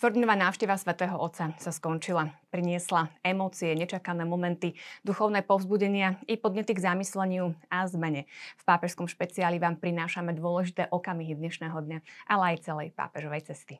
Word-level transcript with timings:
Štvrdňová 0.00 0.32
návšteva 0.32 0.80
svätého 0.80 1.12
Otca 1.12 1.52
sa 1.60 1.68
skončila. 1.68 2.32
Priniesla 2.48 3.12
emócie, 3.20 3.76
nečakané 3.76 4.24
momenty, 4.24 4.72
duchovné 5.04 5.44
povzbudenia 5.44 6.16
i 6.24 6.40
podnety 6.40 6.72
k 6.72 6.88
zamysleniu 6.88 7.52
a 7.68 7.84
zmene. 7.84 8.24
V 8.56 8.62
pápežskom 8.64 9.12
špeciáli 9.12 9.60
vám 9.60 9.76
prinášame 9.76 10.32
dôležité 10.32 10.88
okamihy 10.88 11.36
dnešného 11.36 11.76
dňa, 11.76 11.98
ale 12.32 12.56
aj 12.56 12.64
celej 12.64 12.96
pápežovej 12.96 13.52
cesty. 13.52 13.76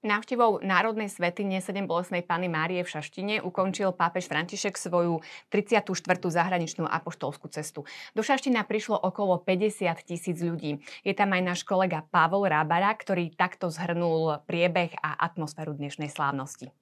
Návštevou 0.00 0.64
Národnej 0.64 1.12
svetine 1.12 1.60
7 1.60 1.84
bolesnej 1.84 2.24
Pany 2.24 2.48
Márie 2.48 2.80
v 2.80 2.88
Šaštine 2.88 3.44
ukončil 3.44 3.92
pápež 3.92 4.32
František 4.32 4.80
svoju 4.80 5.20
34. 5.52 5.92
zahraničnú 6.24 6.88
apoštolskú 6.88 7.52
cestu. 7.52 7.84
Do 8.16 8.24
Šaština 8.24 8.64
prišlo 8.64 8.96
okolo 8.96 9.36
50 9.44 9.92
tisíc 10.08 10.40
ľudí. 10.40 10.80
Je 11.04 11.12
tam 11.12 11.36
aj 11.36 11.42
náš 11.44 11.60
kolega 11.68 12.00
Pavol 12.08 12.48
Rábara, 12.48 12.88
ktorý 12.96 13.28
takto 13.36 13.68
zhrnul 13.68 14.40
priebeh 14.48 14.96
a 15.04 15.20
atmosféru 15.20 15.76
dnešnej 15.76 16.08
slávnosti. 16.08 16.72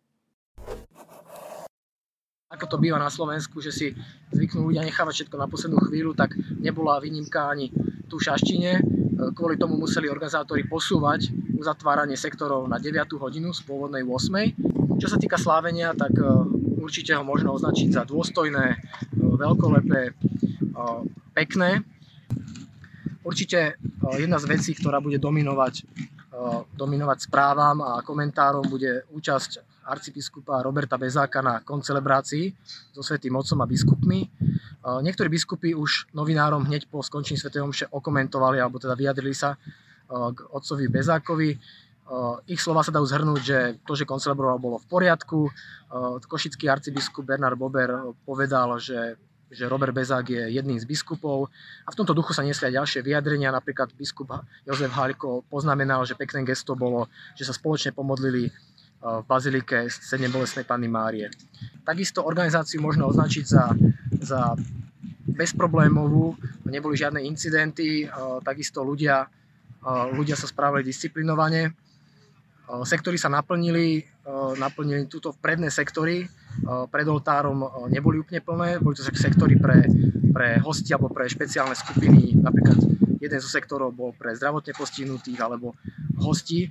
Ako 2.54 2.70
to 2.70 2.78
býva 2.78 3.02
na 3.02 3.10
Slovensku, 3.10 3.58
že 3.58 3.74
si 3.74 3.86
zvyknú 4.30 4.70
ľudia 4.70 4.86
nechávať 4.86 5.26
všetko 5.26 5.36
na 5.42 5.50
poslednú 5.50 5.82
chvíľu, 5.90 6.14
tak 6.14 6.38
nebola 6.62 7.02
výnimka 7.02 7.50
ani 7.50 7.74
tu 8.08 8.16
Šaštine. 8.16 8.80
Kvôli 9.36 9.60
tomu 9.60 9.76
museli 9.76 10.08
organizátori 10.08 10.64
posúvať 10.64 11.28
uzatváranie 11.58 12.16
sektorov 12.16 12.64
na 12.70 12.80
9 12.80 13.18
hodinu 13.18 13.52
z 13.52 13.60
pôvodnej 13.66 14.06
8. 14.06 14.98
Čo 14.98 15.06
sa 15.10 15.18
týka 15.18 15.38
slávenia, 15.38 15.94
tak 15.94 16.14
e, 16.18 16.24
určite 16.78 17.14
ho 17.14 17.22
možno 17.22 17.54
označiť 17.54 17.94
za 17.94 18.02
dôstojné, 18.02 18.66
e, 18.74 18.76
veľkolepé, 19.14 20.02
e, 20.10 20.12
pekné. 21.34 21.82
Určite 23.22 23.76
jedna 24.16 24.40
z 24.40 24.46
vecí, 24.48 24.72
ktorá 24.72 25.04
bude 25.04 25.20
dominovať, 25.20 25.84
dominovať 26.80 27.28
správam 27.28 27.84
a 27.84 28.00
komentárom, 28.00 28.64
bude 28.64 29.04
účasť 29.12 29.84
arcibiskupa 29.84 30.64
Roberta 30.64 30.96
Bezáka 30.96 31.44
na 31.44 31.60
koncelebrácii 31.60 32.52
so 32.92 33.04
Svetým 33.04 33.36
Otcom 33.36 33.60
a 33.60 33.68
biskupmi. 33.68 34.32
Niektorí 34.84 35.26
biskupy 35.26 35.74
už 35.74 36.10
novinárom 36.14 36.62
hneď 36.66 36.86
po 36.86 37.02
skončení 37.02 37.40
Sv. 37.40 37.50
Omše 37.50 37.90
okomentovali, 37.90 38.62
alebo 38.62 38.78
teda 38.78 38.94
vyjadrili 38.94 39.34
sa 39.34 39.58
k 40.08 40.38
otcovi 40.54 40.86
Bezákovi. 40.86 41.50
Ich 42.48 42.60
slova 42.62 42.80
sa 42.80 42.94
dajú 42.94 43.04
zhrnúť, 43.04 43.40
že 43.42 43.58
to, 43.84 43.92
že 43.92 44.08
koncelebroval, 44.08 44.56
bolo 44.56 44.76
v 44.80 44.86
poriadku. 44.88 45.52
Košický 46.24 46.70
arcibiskup 46.70 47.26
Bernard 47.26 47.58
Bober 47.58 48.14
povedal, 48.24 48.78
že 48.80 49.18
že 49.48 49.64
Robert 49.64 49.96
Bezák 49.96 50.28
je 50.28 50.44
jedným 50.60 50.76
z 50.76 50.84
biskupov 50.84 51.48
a 51.84 51.88
v 51.88 51.96
tomto 51.96 52.12
duchu 52.12 52.36
sa 52.36 52.44
nesli 52.44 52.68
aj 52.68 52.84
ďalšie 52.84 53.00
vyjadrenia. 53.00 53.48
Napríklad 53.48 53.96
biskup 53.96 54.44
Jozef 54.68 54.92
Halko 54.92 55.40
poznamenal, 55.48 56.04
že 56.04 56.20
pekné 56.20 56.44
gesto 56.44 56.76
bolo, 56.76 57.08
že 57.32 57.48
sa 57.48 57.56
spoločne 57.56 57.96
pomodlili 57.96 58.52
v 59.00 59.22
bazilike 59.24 59.88
Sedne 59.88 60.28
bolesnej 60.28 60.68
Panny 60.68 60.92
Márie. 60.92 61.32
Takisto 61.80 62.28
organizáciu 62.28 62.84
možno 62.84 63.08
označiť 63.08 63.44
za, 63.48 63.72
za 64.16 64.56
bezproblémovú, 65.28 66.36
neboli 66.68 66.96
žiadne 66.96 67.20
incidenty, 67.20 68.08
takisto 68.44 68.80
ľudia 68.80 69.28
ľudia 69.88 70.34
sa 70.34 70.50
správali 70.50 70.82
disciplinovane, 70.82 71.70
sektory 72.84 73.16
sa 73.16 73.30
naplnili, 73.30 74.04
naplnili 74.58 75.06
túto 75.06 75.32
predné 75.32 75.70
sektory, 75.70 76.26
pred 76.90 77.06
oltárom 77.06 77.88
neboli 77.88 78.20
úplne 78.20 78.42
plné, 78.42 78.82
boli 78.82 78.98
to 78.98 79.06
sektory 79.06 79.56
pre, 79.56 79.86
pre 80.34 80.58
hosti 80.60 80.92
alebo 80.92 81.08
pre 81.08 81.30
špeciálne 81.30 81.72
skupiny, 81.72 82.36
napríklad 82.42 82.76
jeden 83.22 83.38
zo 83.38 83.50
sektorov 83.50 83.94
bol 83.94 84.10
pre 84.12 84.34
zdravotne 84.34 84.74
postihnutých 84.74 85.38
alebo 85.40 85.78
hostí. 86.18 86.68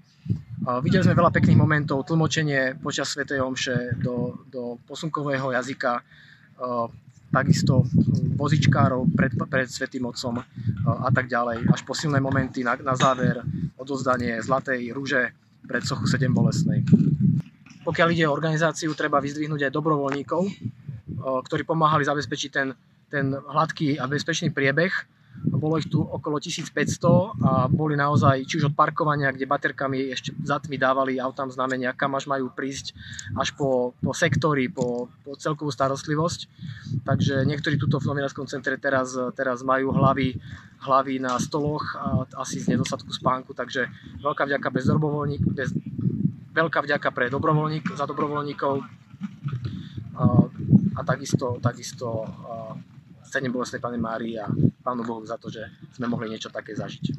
Videli 0.84 1.00
sme 1.00 1.16
veľa 1.16 1.32
pekných 1.32 1.56
momentov, 1.56 2.04
tlmočenie 2.04 2.76
počas 2.84 3.16
Sv. 3.16 3.24
Omše 3.24 4.04
do, 4.04 4.44
do 4.52 4.76
posunkového 4.84 5.56
jazyka, 5.56 6.04
takisto 7.32 7.84
vozičkárov 8.38 9.12
pred, 9.14 9.36
pred 9.36 9.68
Svetým 9.68 10.08
Otcom 10.08 10.40
a 10.88 11.10
tak 11.12 11.28
ďalej, 11.28 11.68
až 11.68 11.82
po 11.84 11.92
silné 11.92 12.24
momenty 12.24 12.64
na, 12.64 12.80
na 12.80 12.96
záver 12.96 13.44
odozdanie 13.76 14.40
Zlatej 14.40 14.92
rúže 14.96 15.36
pred 15.68 15.84
sochu 15.84 16.08
7 16.08 16.32
bolesnej. 16.32 16.88
Pokiaľ 17.84 18.08
ide 18.12 18.28
o 18.28 18.36
organizáciu, 18.36 18.92
treba 18.96 19.24
vyzdvihnúť 19.24 19.68
aj 19.68 19.76
dobrovoľníkov, 19.76 20.42
ktorí 21.18 21.64
pomáhali 21.64 22.04
zabezpečiť 22.04 22.50
ten, 22.52 22.76
ten 23.08 23.32
hladký 23.32 24.00
a 24.00 24.08
bezpečný 24.08 24.52
priebeh 24.52 25.17
bolo 25.46 25.78
ich 25.78 25.90
tu 25.90 26.02
okolo 26.02 26.42
1500 26.42 26.74
a 27.42 27.66
boli 27.70 27.98
naozaj, 27.98 28.46
či 28.46 28.58
už 28.62 28.74
od 28.74 28.76
parkovania, 28.78 29.34
kde 29.34 29.50
baterkami 29.50 30.10
ešte 30.14 30.34
za 30.42 30.58
tmy 30.62 30.78
dávali 30.78 31.22
autám 31.22 31.50
znamenia, 31.50 31.94
kam 31.94 32.14
až 32.18 32.30
majú 32.30 32.50
prísť, 32.54 32.94
až 33.38 33.54
po, 33.54 33.94
po 34.02 34.12
sektory, 34.14 34.70
po, 34.70 35.10
po 35.26 35.38
celkovú 35.38 35.74
starostlivosť. 35.74 36.40
Takže 37.06 37.46
niektorí 37.46 37.78
tuto 37.78 38.02
v 38.02 38.14
novinárskom 38.14 38.46
centre 38.50 38.78
teraz, 38.78 39.14
teraz 39.34 39.62
majú 39.62 39.94
hlavy, 39.94 40.38
hlavy 40.86 41.22
na 41.22 41.38
stoloch 41.42 41.98
a 41.98 42.26
asi 42.42 42.62
z 42.62 42.78
nedostatku 42.78 43.10
spánku, 43.10 43.54
takže 43.58 43.90
veľká 44.22 44.46
vďaka 44.46 44.68
bez 44.70 44.86
dobrovoľník, 44.90 45.44
bez, 45.54 45.74
veľká 46.54 46.82
vďaka 46.86 47.10
pre 47.14 47.30
dobrovoľník, 47.34 47.94
za 47.94 48.06
dobrovoľníkov 48.06 48.74
a, 50.18 50.24
a 50.98 51.02
takisto, 51.06 51.62
takisto 51.62 52.26
cením 53.28 53.52
bolestnej 53.52 53.84
Pane 53.84 54.00
Márii 54.00 54.40
a 54.40 54.48
Pánu 54.88 55.04
Bohu 55.04 55.20
za 55.28 55.36
to, 55.36 55.52
že 55.52 55.68
sme 56.00 56.08
mohli 56.08 56.32
niečo 56.32 56.48
také 56.48 56.72
zažiť. 56.72 57.12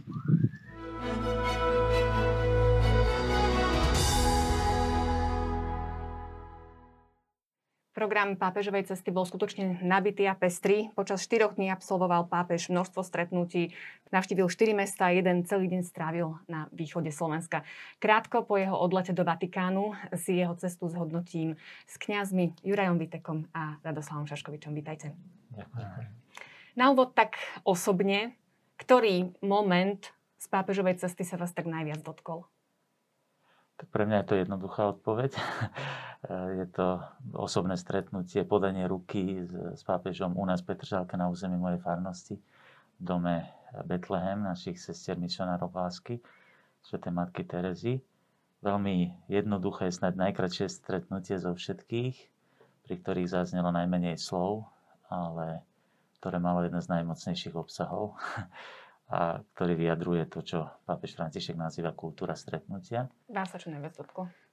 Program 7.93 8.39
pápežovej 8.39 8.89
cesty 8.89 9.11
bol 9.12 9.27
skutočne 9.27 9.83
nabitý 9.83 10.25
a 10.31 10.39
pestrý. 10.39 10.89
Počas 10.95 11.21
4 11.27 11.59
dní 11.59 11.69
absolvoval 11.69 12.31
pápež 12.31 12.71
množstvo 12.71 13.03
stretnutí, 13.03 13.75
navštívil 14.15 14.47
4 14.47 14.73
mesta 14.73 15.11
a 15.11 15.12
jeden 15.12 15.43
celý 15.45 15.67
deň 15.69 15.83
strávil 15.83 16.39
na 16.49 16.71
východe 16.71 17.11
Slovenska. 17.12 17.67
Krátko 17.99 18.47
po 18.47 18.55
jeho 18.55 18.79
odlete 18.79 19.12
do 19.12 19.27
Vatikánu 19.27 19.99
si 20.15 20.39
jeho 20.39 20.55
cestu 20.56 20.87
zhodnotím 20.89 21.59
s 21.85 21.99
kňazmi 22.00 22.62
Jurajom 22.65 22.97
Vitekom 22.97 23.50
a 23.50 23.77
Radoslavom 23.83 24.31
Šaškovičom. 24.31 24.73
Vítajte. 24.73 25.12
Ďakujem. 25.53 26.28
Na 26.78 26.94
úvod 26.94 27.11
tak 27.11 27.34
osobne, 27.66 28.39
ktorý 28.78 29.34
moment 29.43 30.15
z 30.39 30.47
pápežovej 30.47 31.03
cesty 31.03 31.27
sa 31.27 31.34
vás 31.34 31.50
tak 31.50 31.66
najviac 31.66 32.06
dotkol? 32.06 32.47
Tak 33.83 33.91
pre 33.91 34.06
mňa 34.06 34.22
je 34.22 34.28
to 34.31 34.34
jednoduchá 34.39 34.94
odpoveď. 34.94 35.34
je 36.62 36.67
to 36.71 37.03
osobné 37.34 37.75
stretnutie, 37.75 38.47
podanie 38.47 38.87
ruky 38.87 39.43
s, 39.75 39.83
pápežom 39.83 40.38
u 40.38 40.47
nás 40.47 40.62
Petržálke 40.62 41.19
na 41.19 41.27
území 41.27 41.59
mojej 41.59 41.83
farnosti 41.83 42.38
v 42.38 43.03
dome 43.03 43.50
Betlehem, 43.83 44.47
našich 44.47 44.78
sestier 44.78 45.19
misionárov 45.19 45.75
lásky, 45.75 46.22
Sv. 46.87 47.03
Matky 47.11 47.43
Terezy. 47.43 47.99
Veľmi 48.62 49.19
jednoduché, 49.27 49.91
snad 49.91 50.15
najkračšie 50.15 50.71
stretnutie 50.71 51.43
zo 51.43 51.59
všetkých, 51.59 52.17
pri 52.87 52.94
ktorých 53.03 53.31
zaznelo 53.31 53.75
najmenej 53.75 54.15
slov, 54.15 54.67
ale 55.11 55.68
ktoré 56.19 56.43
malo 56.43 56.67
jeden 56.67 56.83
z 56.83 56.91
najmocnejších 56.91 57.55
obsahov 57.55 58.19
a 59.15 59.41
ktorý 59.56 59.73
vyjadruje 59.79 60.29
to, 60.29 60.45
čo 60.45 60.59
pápež 60.84 61.17
František 61.17 61.56
nazýva 61.56 61.97
kultúra 61.97 62.37
stretnutia. 62.37 63.09
Dá 63.25 63.49
sa 63.49 63.56
čo 63.56 63.73
najviac? 63.73 63.97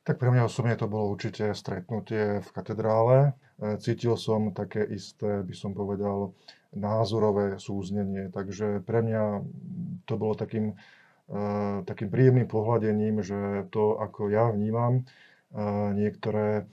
Tak 0.05 0.15
pre 0.15 0.31
mňa 0.31 0.47
osobne 0.47 0.79
to 0.79 0.87
bolo 0.87 1.11
určite 1.11 1.51
stretnutie 1.51 2.39
v 2.39 2.49
katedrále. 2.55 3.35
E, 3.59 3.75
cítil 3.83 4.15
som 4.15 4.55
také 4.55 4.87
isté, 4.87 5.43
by 5.43 5.51
som 5.51 5.75
povedal, 5.75 6.31
názorové 6.71 7.59
súznenie. 7.59 8.31
Takže 8.31 8.79
pre 8.85 9.03
mňa 9.03 9.43
to 10.07 10.13
bolo 10.15 10.39
takým, 10.39 10.77
e, 11.27 11.43
takým 11.83 12.07
príjemným 12.07 12.47
pohľadením, 12.47 13.25
že 13.25 13.67
to, 13.75 13.99
ako 13.99 14.31
ja 14.31 14.53
vnímam, 14.53 15.01
e, 15.01 15.03
niektoré 15.97 16.69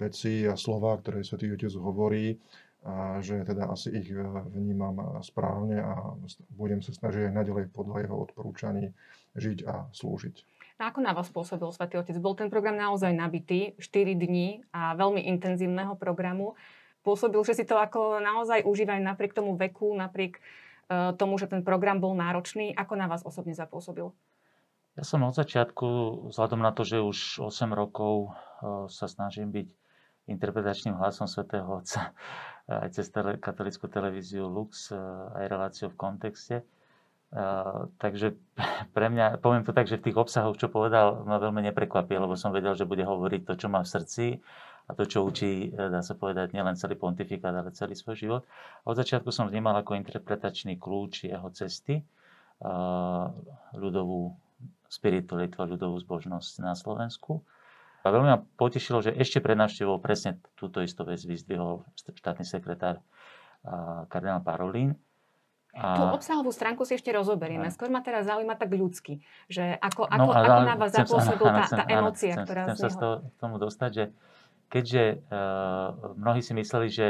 veci 0.00 0.48
a 0.48 0.56
slova, 0.56 0.96
ktoré 0.96 1.20
Svetý 1.20 1.52
Otec 1.52 1.76
hovorí, 1.76 2.40
a 2.80 3.20
že 3.20 3.44
teda 3.44 3.68
asi 3.68 3.92
ich 3.92 4.08
e, 4.08 4.24
vnímam 4.56 5.20
správne 5.20 5.84
a 5.84 6.16
budem 6.56 6.80
sa 6.80 6.96
snažiť 6.96 7.28
aj 7.28 7.34
naďalej 7.36 7.64
podľa 7.76 8.08
jeho 8.08 8.16
odporúčaní 8.16 8.84
žiť 9.36 9.58
a 9.68 9.88
slúžiť. 9.92 10.36
A 10.80 10.88
ako 10.88 11.04
na 11.04 11.12
vás 11.12 11.28
pôsobil 11.28 11.68
Svetý 11.76 12.00
Otec? 12.00 12.16
Bol 12.16 12.32
ten 12.40 12.48
program 12.48 12.80
naozaj 12.80 13.12
nabitý, 13.12 13.76
4 13.76 14.16
dní 14.16 14.64
a 14.72 14.96
veľmi 14.96 15.20
intenzívneho 15.28 15.92
programu. 16.00 16.56
Pôsobil, 17.04 17.36
že 17.44 17.52
si 17.52 17.64
to 17.68 17.76
ako 17.76 18.16
naozaj 18.24 18.64
užíva 18.64 18.96
aj 18.96 19.04
napriek 19.12 19.36
tomu 19.36 19.60
veku, 19.60 19.92
napriek 19.92 20.40
uh, 20.40 21.12
tomu, 21.20 21.36
že 21.36 21.52
ten 21.52 21.60
program 21.60 22.00
bol 22.00 22.16
náročný. 22.16 22.72
Ako 22.72 22.96
na 22.96 23.12
vás 23.12 23.20
osobne 23.28 23.52
zapôsobil? 23.52 24.08
Ja 24.96 25.04
som 25.04 25.20
od 25.20 25.36
začiatku, 25.36 25.84
vzhľadom 26.32 26.64
na 26.64 26.72
to, 26.72 26.88
že 26.88 27.04
už 27.04 27.44
8 27.44 27.76
rokov 27.76 28.32
sa 28.88 29.06
snažím 29.06 29.52
byť 29.52 29.68
interpretačným 30.28 30.98
hlasom 30.98 31.30
svätého 31.30 31.66
Otca 31.68 32.12
aj 32.84 32.90
cez 32.94 33.08
tele, 33.10 33.40
katolickú 33.40 33.86
televíziu 33.90 34.46
Lux, 34.46 34.92
aj 35.36 35.44
reláciu 35.48 35.90
v 35.90 35.98
kontexte. 35.98 36.62
Uh, 37.30 37.86
takže 38.02 38.34
pre 38.96 39.06
mňa, 39.06 39.38
poviem 39.38 39.62
to 39.62 39.70
tak, 39.70 39.86
že 39.86 40.02
v 40.02 40.10
tých 40.10 40.18
obsahoch, 40.18 40.58
čo 40.58 40.66
povedal, 40.66 41.22
ma 41.22 41.38
veľmi 41.38 41.62
neprekvapil, 41.70 42.18
lebo 42.18 42.34
som 42.34 42.50
vedel, 42.50 42.74
že 42.74 42.86
bude 42.86 43.06
hovoriť 43.06 43.46
to, 43.46 43.54
čo 43.54 43.66
má 43.70 43.86
v 43.86 43.92
srdci 43.94 44.26
a 44.90 44.98
to, 44.98 45.06
čo 45.06 45.22
učí, 45.22 45.70
dá 45.70 46.02
sa 46.02 46.18
povedať, 46.18 46.50
nielen 46.50 46.74
celý 46.74 46.98
pontifikát, 46.98 47.54
ale 47.54 47.70
celý 47.70 47.94
svoj 47.94 48.18
život. 48.18 48.42
Od 48.82 48.98
začiatku 48.98 49.30
som 49.30 49.46
vnímal 49.46 49.78
ako 49.78 49.94
interpretačný 49.94 50.82
kľúč 50.82 51.30
jeho 51.30 51.46
cesty, 51.54 52.02
ľudovú 53.78 54.34
spiritualitu 54.90 55.62
a 55.62 55.70
ľudovú 55.70 55.94
zbožnosť 56.02 56.66
na 56.66 56.74
Slovensku. 56.74 57.38
A 58.00 58.08
veľmi 58.08 58.28
ma 58.32 58.38
potešilo, 58.56 59.04
že 59.04 59.12
ešte 59.12 59.44
pred 59.44 59.56
návštevou 59.60 60.00
presne 60.00 60.40
túto 60.56 60.80
istú 60.80 61.04
vec 61.04 61.20
vyzdvihol 61.20 61.84
štátny 61.96 62.48
sekretár 62.48 63.04
kardinál 64.08 64.40
Parolín. 64.40 64.96
A... 65.70 65.94
Tú 65.94 66.02
obsahovú 66.10 66.50
stránku 66.50 66.82
si 66.82 66.98
ešte 66.98 67.14
rozoberieme. 67.14 67.70
Skôr 67.70 67.94
ma 67.94 68.02
teraz 68.02 68.26
zaujíma 68.26 68.58
tak 68.58 68.74
ľudsky, 68.74 69.22
že 69.46 69.78
ako, 69.78 70.02
ako, 70.02 70.18
no, 70.18 70.34
ako 70.34 70.52
na 70.66 70.74
vás 70.74 70.90
zapôsobila 70.90 71.62
tá, 71.62 71.66
tá 71.70 71.84
emócia, 71.86 72.34
chcem, 72.34 72.42
ktorá 72.42 72.62
chcem 72.66 72.76
z 72.76 72.82
neho... 72.82 72.90
sa 72.90 73.06
k 73.22 73.36
tomu 73.38 73.56
dostať, 73.62 73.90
že 73.94 74.04
keďže 74.66 75.02
uh, 75.30 76.18
mnohí 76.18 76.42
si 76.42 76.58
mysleli, 76.58 76.88
že 76.90 77.06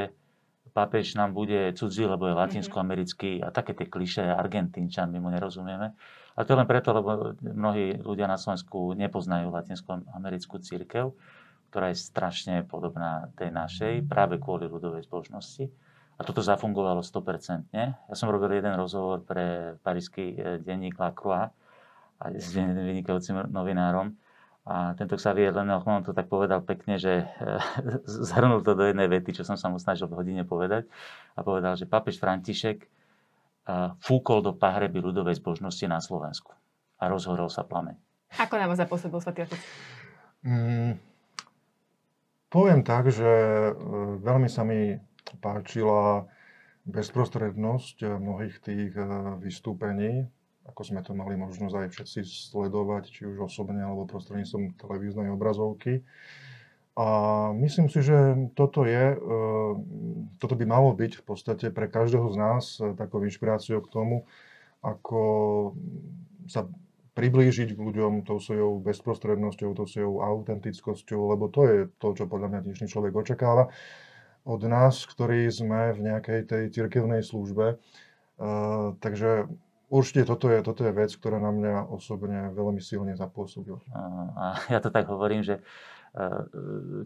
pápež 0.77 1.17
nám 1.17 1.33
bude 1.33 1.73
cudzí, 1.73 2.05
lebo 2.05 2.29
je 2.29 2.35
mhm. 2.37 2.41
latinskoamerický 2.41 3.41
a 3.41 3.49
také 3.49 3.73
tie 3.73 3.89
kliše 3.89 4.23
Argentínčan, 4.29 5.09
my 5.09 5.19
mu 5.25 5.33
nerozumieme, 5.33 5.97
a 6.41 6.49
to 6.49 6.57
len 6.57 6.65
preto, 6.65 6.97
lebo 6.97 7.37
mnohí 7.45 8.01
ľudia 8.01 8.25
na 8.25 8.41
Slovensku 8.41 8.97
nepoznajú 8.97 9.53
latinsko-americkú 9.53 10.57
církev, 10.65 11.13
ktorá 11.69 11.93
je 11.93 12.01
strašne 12.01 12.65
podobná 12.65 13.29
tej 13.37 13.53
našej, 13.53 14.09
práve 14.09 14.41
kvôli 14.41 14.65
ľudovej 14.65 15.05
zbožnosti. 15.05 15.69
A 16.17 16.25
toto 16.25 16.41
zafungovalo 16.41 17.05
100%. 17.05 17.77
Ja 17.77 18.15
som 18.17 18.33
robil 18.33 18.57
jeden 18.57 18.73
rozhovor 18.77 19.21
pre 19.21 19.77
parísky 19.85 20.37
e, 20.37 20.61
denník 20.61 20.97
La 21.01 21.13
Croix 21.17 21.49
a 22.21 22.25
s 22.37 22.53
vynikajúcim 22.57 23.49
novinárom. 23.49 24.17
A 24.69 24.93
tento 24.97 25.17
Xavier 25.17 25.57
Lennochon 25.57 26.05
to 26.05 26.13
tak 26.13 26.29
povedal 26.29 26.61
pekne, 26.61 27.01
že 27.01 27.25
e, 27.25 27.25
zhrnul 28.29 28.61
to 28.61 28.77
do 28.77 28.85
jednej 28.85 29.09
vety, 29.09 29.33
čo 29.33 29.49
som 29.49 29.57
sa 29.57 29.73
mu 29.73 29.81
snažil 29.81 30.09
v 30.09 30.21
hodine 30.21 30.45
povedať. 30.45 30.85
A 31.37 31.41
povedal, 31.41 31.77
že 31.77 31.89
papež 31.89 32.21
František 32.21 33.00
fúkol 34.01 34.41
do 34.45 34.53
pahreby 34.57 35.01
ľudovej 35.01 35.39
zbožnosti 35.39 35.85
na 35.87 35.99
Slovensku. 35.99 36.55
A 37.01 37.09
rozhorol 37.09 37.49
sa 37.49 37.65
plameň. 37.65 37.97
Ako 38.39 38.55
nám 38.61 38.77
zapôsobil 38.79 39.19
Svatý 39.19 39.49
Otec? 39.49 39.61
Mm, 40.47 40.97
poviem 42.49 42.81
tak, 42.87 43.11
že 43.11 43.27
e, 43.27 43.73
veľmi 44.23 44.47
sa 44.47 44.63
mi 44.63 44.97
páčila 45.43 46.31
bezprostrednosť 46.87 48.07
mnohých 48.19 48.57
tých 48.63 48.93
e, 48.95 49.05
vystúpení, 49.43 50.31
ako 50.71 50.81
sme 50.87 51.01
to 51.03 51.13
mali 51.13 51.35
možnosť 51.35 51.75
aj 51.75 51.89
všetci 51.91 52.21
sledovať, 52.55 53.11
či 53.11 53.27
už 53.27 53.51
osobne 53.51 53.83
alebo 53.83 54.07
prostredníctvom 54.07 54.79
televíznej 54.79 55.29
obrazovky. 55.35 56.07
A 56.99 57.07
myslím 57.55 57.87
si, 57.87 58.03
že 58.03 58.51
toto 58.59 58.83
je, 58.83 59.15
e, 59.15 59.19
toto 60.43 60.55
by 60.59 60.65
malo 60.67 60.91
byť 60.91 61.23
v 61.23 61.25
podstate 61.25 61.67
pre 61.71 61.87
každého 61.87 62.27
z 62.35 62.37
nás 62.37 62.65
e, 62.83 62.93
takou 62.99 63.23
inšpiráciou 63.23 63.79
k 63.81 63.93
tomu, 63.93 64.17
ako 64.83 65.21
sa 66.51 66.67
priblížiť 67.15 67.77
k 67.77 67.81
ľuďom 67.81 68.27
tou 68.27 68.43
svojou 68.43 68.83
bezprostrednosťou, 68.83 69.77
tou 69.77 69.87
svojou 69.87 70.25
autentickosťou, 70.25 71.21
lebo 71.37 71.47
to 71.47 71.63
je 71.67 71.79
to, 72.01 72.09
čo 72.17 72.25
podľa 72.27 72.49
mňa 72.55 72.61
dnešný 72.67 72.87
človek 72.91 73.13
očakáva 73.15 73.71
od 74.49 74.61
nás, 74.65 75.05
ktorí 75.05 75.47
sme 75.53 75.93
v 75.93 76.01
nejakej 76.11 76.49
tej 76.49 76.63
cirkevnej 76.73 77.21
službe. 77.21 77.77
Uh, 78.41 78.97
takže 79.05 79.53
určite 79.93 80.25
toto 80.25 80.49
je, 80.49 80.65
toto 80.65 80.81
je 80.87 80.97
vec, 80.97 81.13
ktorá 81.13 81.37
na 81.37 81.53
mňa 81.53 81.93
osobne 81.93 82.49
veľmi 82.57 82.81
silne 82.81 83.13
zapôsobila. 83.19 83.85
Ja 84.73 84.81
to 84.81 84.89
tak 84.89 85.11
hovorím, 85.11 85.45
že 85.45 85.61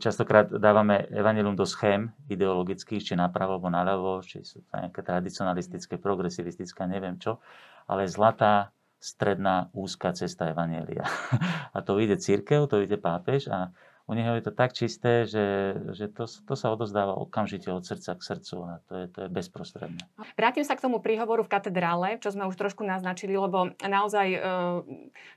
častokrát 0.01 0.49
dávame 0.49 1.05
evanilium 1.13 1.53
do 1.53 1.69
schém 1.69 2.09
ideologických, 2.29 3.05
či 3.05 3.15
napravo 3.17 3.61
alebo 3.61 3.69
naľavo, 3.69 4.25
či 4.25 4.41
sú 4.41 4.65
to 4.65 4.73
nejaké 4.81 5.05
tradicionalistické, 5.05 6.01
progresivistické, 6.01 6.89
neviem 6.89 7.21
čo, 7.21 7.37
ale 7.85 8.09
zlatá, 8.09 8.73
stredná, 8.97 9.69
úzka 9.77 10.17
cesta 10.17 10.49
evanielia. 10.49 11.05
A 11.77 11.85
to 11.85 12.01
ide 12.01 12.17
církev, 12.17 12.65
to 12.65 12.81
ide 12.81 12.97
pápež 12.97 13.53
a 13.53 13.69
u 14.05 14.13
neho 14.13 14.37
je 14.37 14.45
to 14.45 14.53
tak 14.53 14.77
čisté, 14.77 15.25
že, 15.25 15.77
že 15.97 16.13
to, 16.13 16.29
to 16.29 16.55
sa 16.55 16.69
odozdáva 16.77 17.17
okamžite 17.17 17.73
od 17.73 17.89
srdca 17.89 18.13
k 18.13 18.23
srdcu 18.23 18.57
a 18.61 18.71
to 18.85 18.93
je, 19.01 19.07
to 19.09 19.19
je 19.25 19.29
bezprostredné. 19.33 20.03
Vrátim 20.37 20.61
sa 20.61 20.77
k 20.77 20.85
tomu 20.85 21.01
príhovoru 21.01 21.41
v 21.41 21.49
katedrále, 21.49 22.21
čo 22.21 22.29
sme 22.29 22.45
už 22.45 22.57
trošku 22.61 22.85
naznačili, 22.85 23.33
lebo 23.33 23.73
naozaj 23.81 24.29
e, 24.29 24.41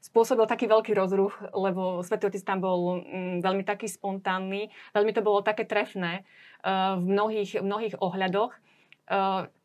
spôsobil 0.04 0.44
taký 0.52 0.68
veľký 0.68 0.92
rozruch, 0.92 1.40
lebo 1.56 2.04
Svetý 2.04 2.28
Otec 2.28 2.44
tam 2.44 2.60
bol 2.60 3.00
mm, 3.00 3.40
veľmi 3.40 3.64
taký 3.64 3.88
spontánny, 3.88 4.68
veľmi 4.92 5.12
to 5.16 5.24
bolo 5.24 5.40
také 5.40 5.64
trefné 5.64 6.28
e, 6.60 6.72
v, 7.00 7.04
mnohých, 7.08 7.64
mnohých 7.64 7.96
ohľadoch. 8.04 8.52
E, 8.52 8.60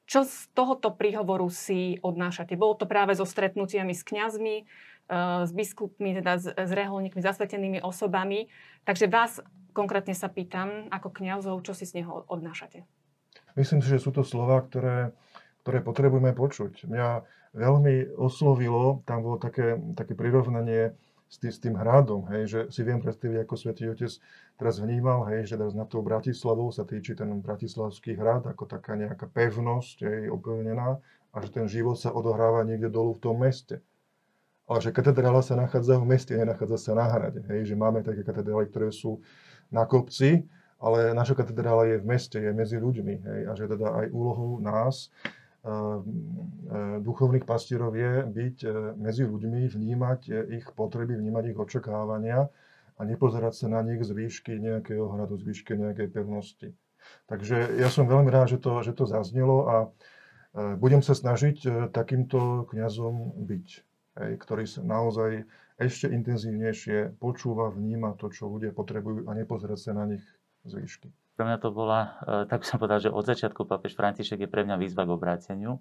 čo 0.07 0.29
z 0.29 0.51
tohoto 0.53 0.95
príhovoru 0.95 1.49
si 1.51 1.97
odnášate? 2.05 2.55
Bolo 2.55 2.79
to 2.79 2.87
práve 2.87 3.17
so 3.19 3.27
stretnutiami 3.27 3.97
s 3.97 4.05
kňazmi, 4.07 4.69
s 5.45 5.51
biskupmi, 5.53 6.17
teda 6.17 6.41
s, 6.41 6.49
s 6.49 6.71
reholníkmi, 6.73 7.21
zasvetenými 7.21 7.85
osobami. 7.85 8.49
Takže 8.89 9.07
vás 9.13 9.45
konkrétne 9.77 10.17
sa 10.17 10.33
pýtam, 10.33 10.89
ako 10.89 11.13
kňazov, 11.13 11.61
čo 11.65 11.77
si 11.77 11.85
z 11.85 12.01
neho 12.01 12.25
odnášate? 12.29 12.85
Myslím 13.53 13.85
si, 13.85 13.93
že 13.93 14.01
sú 14.01 14.13
to 14.13 14.25
slova, 14.25 14.65
ktoré, 14.65 15.13
ktoré 15.65 15.85
potrebujeme 15.85 16.33
počuť. 16.33 16.89
Mňa 16.89 17.09
veľmi 17.53 18.17
oslovilo, 18.17 19.05
tam 19.05 19.25
bolo 19.25 19.37
také, 19.37 19.77
také 19.93 20.17
prirovnanie 20.17 20.97
s 21.29 21.41
tým, 21.41 21.53
s 21.53 21.59
tým 21.61 21.75
hradom, 21.77 22.29
hej, 22.29 22.43
že 22.45 22.61
si 22.69 22.85
viem 22.85 23.01
predstaviť, 23.01 23.45
ako 23.45 23.55
Svetý 23.57 23.89
Otec 23.89 24.13
teraz 24.61 24.77
vnímal, 24.81 25.25
hej, 25.33 25.49
že 25.49 25.57
teraz 25.57 25.73
na 25.73 25.89
tou 25.89 26.05
Bratislavou 26.05 26.69
sa 26.69 26.85
týči 26.85 27.17
ten 27.17 27.41
Bratislavský 27.41 28.21
hrad 28.21 28.45
ako 28.45 28.69
taká 28.69 29.01
nejaká 29.01 29.33
pevnosť, 29.33 29.97
hej, 30.05 30.21
opevnená 30.29 31.01
a 31.33 31.37
že 31.41 31.49
ten 31.49 31.65
život 31.73 31.97
sa 31.97 32.13
odohráva 32.13 32.69
niekde 32.69 32.93
dolu 32.93 33.17
v 33.17 33.23
tom 33.25 33.41
meste 33.41 33.81
ale 34.73 34.81
že 34.81 34.97
katedrála 34.97 35.45
sa 35.45 35.53
nachádza 35.53 36.01
v 36.01 36.09
meste, 36.09 36.33
nenachádza 36.33 36.81
sa 36.81 36.93
na 36.97 37.05
hrade. 37.05 37.45
Hej, 37.45 37.69
že 37.69 37.75
máme 37.77 38.01
také 38.01 38.25
katedrály, 38.25 38.73
ktoré 38.73 38.89
sú 38.89 39.21
na 39.69 39.85
kopci, 39.85 40.49
ale 40.81 41.13
naša 41.13 41.37
katedrála 41.37 41.93
je 41.93 41.97
v 42.01 42.09
meste, 42.09 42.41
je 42.41 42.49
medzi 42.57 42.81
ľuďmi. 42.81 43.15
Hej, 43.21 43.41
a 43.45 43.53
že 43.53 43.69
teda 43.69 43.87
aj 43.93 44.07
úlohou 44.17 44.57
nás, 44.65 45.13
uh, 45.69 46.01
duchovných 47.05 47.45
pastierov 47.45 47.93
je 47.93 48.25
byť 48.25 48.57
uh, 48.65 48.73
medzi 48.97 49.29
ľuďmi, 49.29 49.69
vnímať 49.69 50.21
ich 50.57 50.65
potreby, 50.73 51.21
vnímať 51.21 51.53
ich 51.53 51.59
očakávania 51.61 52.49
a 52.97 53.01
nepozerať 53.05 53.53
sa 53.53 53.67
na 53.69 53.85
nich 53.85 54.01
z 54.01 54.09
výšky 54.09 54.57
nejakého 54.57 55.05
hradu, 55.05 55.37
z 55.37 55.53
výšky 55.53 55.77
nejakej 55.77 56.09
pevnosti. 56.09 56.73
Takže 57.29 57.77
ja 57.77 57.93
som 57.93 58.09
veľmi 58.09 58.33
rád, 58.33 58.57
že 58.57 58.59
to, 58.63 58.81
že 58.81 58.97
to 58.97 59.05
zaznelo 59.05 59.59
a 59.69 59.77
budem 60.79 61.03
sa 61.03 61.19
snažiť 61.19 61.91
takýmto 61.91 62.71
kňazom 62.71 63.43
byť 63.43 63.67
hej, 64.19 64.33
ktorý 64.41 64.65
naozaj 64.83 65.45
ešte 65.81 66.07
intenzívnejšie 66.13 67.19
počúva, 67.19 67.73
vníma 67.73 68.15
to, 68.21 68.29
čo 68.29 68.47
ľudia 68.47 68.71
potrebujú 68.71 69.27
a 69.27 69.33
nepozerať 69.35 69.79
sa 69.79 69.93
na 69.97 70.05
nich 70.07 70.25
z 70.63 70.73
výšky. 70.79 71.09
Pre 71.35 71.45
mňa 71.49 71.59
to 71.59 71.73
bola, 71.73 72.21
e, 72.23 72.47
tak 72.47 72.63
by 72.63 72.67
som 72.69 72.79
povedal, 72.79 73.01
že 73.01 73.11
od 73.11 73.25
začiatku 73.25 73.65
papež 73.65 73.97
František 73.97 74.47
je 74.47 74.53
pre 74.53 74.63
mňa 74.69 74.77
výzva 74.77 75.09
k 75.09 75.15
obráteniu. 75.17 75.81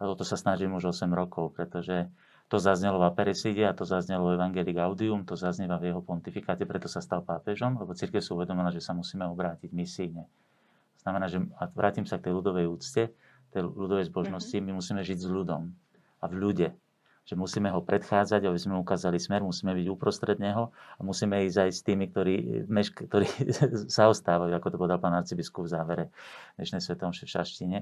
A 0.00 0.10
toto 0.10 0.26
sa 0.26 0.34
snažím 0.34 0.74
už 0.74 0.90
8 0.90 1.12
rokov, 1.14 1.54
pretože 1.54 2.10
to 2.50 2.58
zaznelo 2.58 2.98
v 2.98 3.06
Apereside 3.06 3.62
a 3.62 3.76
to 3.76 3.86
zaznelo 3.86 4.32
v 4.32 4.36
Evangelii 4.40 4.74
Gaudium, 4.74 5.22
to 5.22 5.38
zaznieva 5.38 5.78
v 5.78 5.94
jeho 5.94 6.02
pontifikáte, 6.02 6.66
preto 6.66 6.90
sa 6.90 6.98
stal 6.98 7.22
pápežom, 7.22 7.78
lebo 7.78 7.94
církev 7.94 8.18
sú 8.18 8.34
uvedomila, 8.34 8.74
že 8.74 8.82
sa 8.82 8.92
musíme 8.96 9.24
obrátiť 9.30 9.70
misíne. 9.70 10.26
Znamená, 10.98 11.30
že 11.30 11.40
a 11.56 11.70
vrátim 11.70 12.02
sa 12.04 12.18
k 12.18 12.28
tej 12.28 12.42
ľudovej 12.42 12.66
úcte, 12.66 13.14
tej 13.54 13.62
ľudovej 13.62 14.10
zbožnosti, 14.10 14.52
mm-hmm. 14.52 14.72
my 14.72 14.78
musíme 14.82 15.00
žiť 15.04 15.18
s 15.22 15.28
ľudom 15.28 15.70
a 16.18 16.24
v 16.26 16.34
ľude 16.34 16.68
že 17.22 17.38
musíme 17.38 17.70
ho 17.70 17.78
predchádzať, 17.78 18.50
aby 18.50 18.58
sme 18.58 18.74
ukázali 18.82 19.22
smer, 19.22 19.46
musíme 19.46 19.70
byť 19.78 19.86
uprostred 19.86 20.42
neho 20.42 20.74
a 20.98 21.00
musíme 21.06 21.38
ísť 21.46 21.58
aj 21.64 21.70
s 21.70 21.80
tými, 21.86 22.04
ktorí, 22.10 22.36
ktorí 23.06 23.26
zaostávajú, 23.98 24.52
ako 24.58 24.68
to 24.74 24.76
povedal 24.80 24.98
pán 24.98 25.14
arcibiskup 25.14 25.70
v 25.70 25.72
závere 25.72 26.04
dnešnej 26.58 26.82
svetom 26.82 27.14
v 27.14 27.30
Šaštine. 27.30 27.78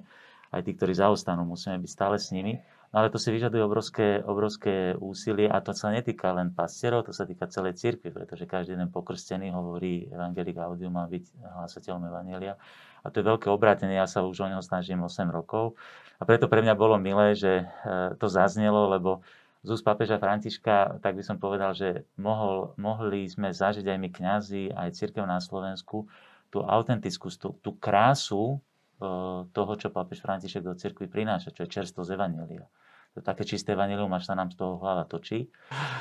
Aj 0.50 0.60
tí, 0.66 0.74
ktorí 0.74 0.98
zaostanú, 0.98 1.46
musíme 1.46 1.78
byť 1.78 1.90
stále 1.90 2.18
s 2.18 2.34
nimi. 2.34 2.58
No 2.90 3.06
ale 3.06 3.08
to 3.14 3.22
si 3.22 3.30
vyžaduje 3.30 3.62
obrovské, 3.62 4.18
obrovské 4.18 4.98
úsilie 4.98 5.46
a 5.46 5.62
to 5.62 5.70
sa 5.70 5.94
netýka 5.94 6.34
len 6.34 6.50
pastierov, 6.50 7.06
to 7.06 7.14
sa 7.14 7.22
týka 7.22 7.46
celej 7.46 7.78
cirkvi, 7.78 8.10
pretože 8.10 8.50
každý 8.50 8.74
jeden 8.74 8.90
pokrstený 8.90 9.54
hovorí 9.54 10.10
Evangelik 10.10 10.58
Audium 10.58 10.98
má 10.98 11.06
byť 11.06 11.38
hlásateľom 11.38 12.10
Evangelia. 12.10 12.58
A 13.06 13.14
to 13.14 13.22
je 13.22 13.30
veľké 13.30 13.46
obrátenie, 13.46 13.94
ja 13.94 14.10
sa 14.10 14.26
už 14.26 14.42
o 14.42 14.50
neho 14.50 14.58
snažím 14.58 15.06
8 15.06 15.30
rokov. 15.30 15.78
A 16.18 16.26
preto 16.26 16.50
pre 16.50 16.66
mňa 16.66 16.74
bolo 16.74 16.98
milé, 16.98 17.38
že 17.38 17.62
e, 17.62 17.64
to 18.18 18.26
zaznelo, 18.26 18.90
lebo 18.90 19.22
z 19.62 19.70
úst 19.70 19.86
papeža 19.86 20.18
Františka, 20.18 20.98
tak 20.98 21.14
by 21.14 21.22
som 21.22 21.38
povedal, 21.38 21.76
že 21.78 22.08
mohol, 22.18 22.74
mohli 22.74 23.28
sme 23.30 23.54
zažiť 23.54 23.86
aj 23.86 23.98
my 24.02 24.08
kňazi, 24.10 24.64
aj 24.74 24.98
církev 24.98 25.22
na 25.24 25.38
Slovensku, 25.38 26.10
tú 26.50 26.66
autentickú, 26.66 27.30
tú, 27.38 27.54
tú 27.62 27.70
krásu 27.78 28.58
toho, 29.50 29.72
čo 29.80 29.88
pápež 29.88 30.20
František 30.20 30.60
do 30.60 30.76
cirkvi 30.76 31.08
prináša, 31.08 31.56
čo 31.56 31.64
je 31.64 31.72
čerstvo 31.72 32.04
z 32.04 32.14
Evangelia 32.14 32.68
také 33.18 33.42
čisté 33.42 33.74
vanilium, 33.74 34.14
až 34.14 34.30
sa 34.30 34.38
nám 34.38 34.54
z 34.54 34.62
toho 34.62 34.78
hlava 34.78 35.02
točí. 35.02 35.50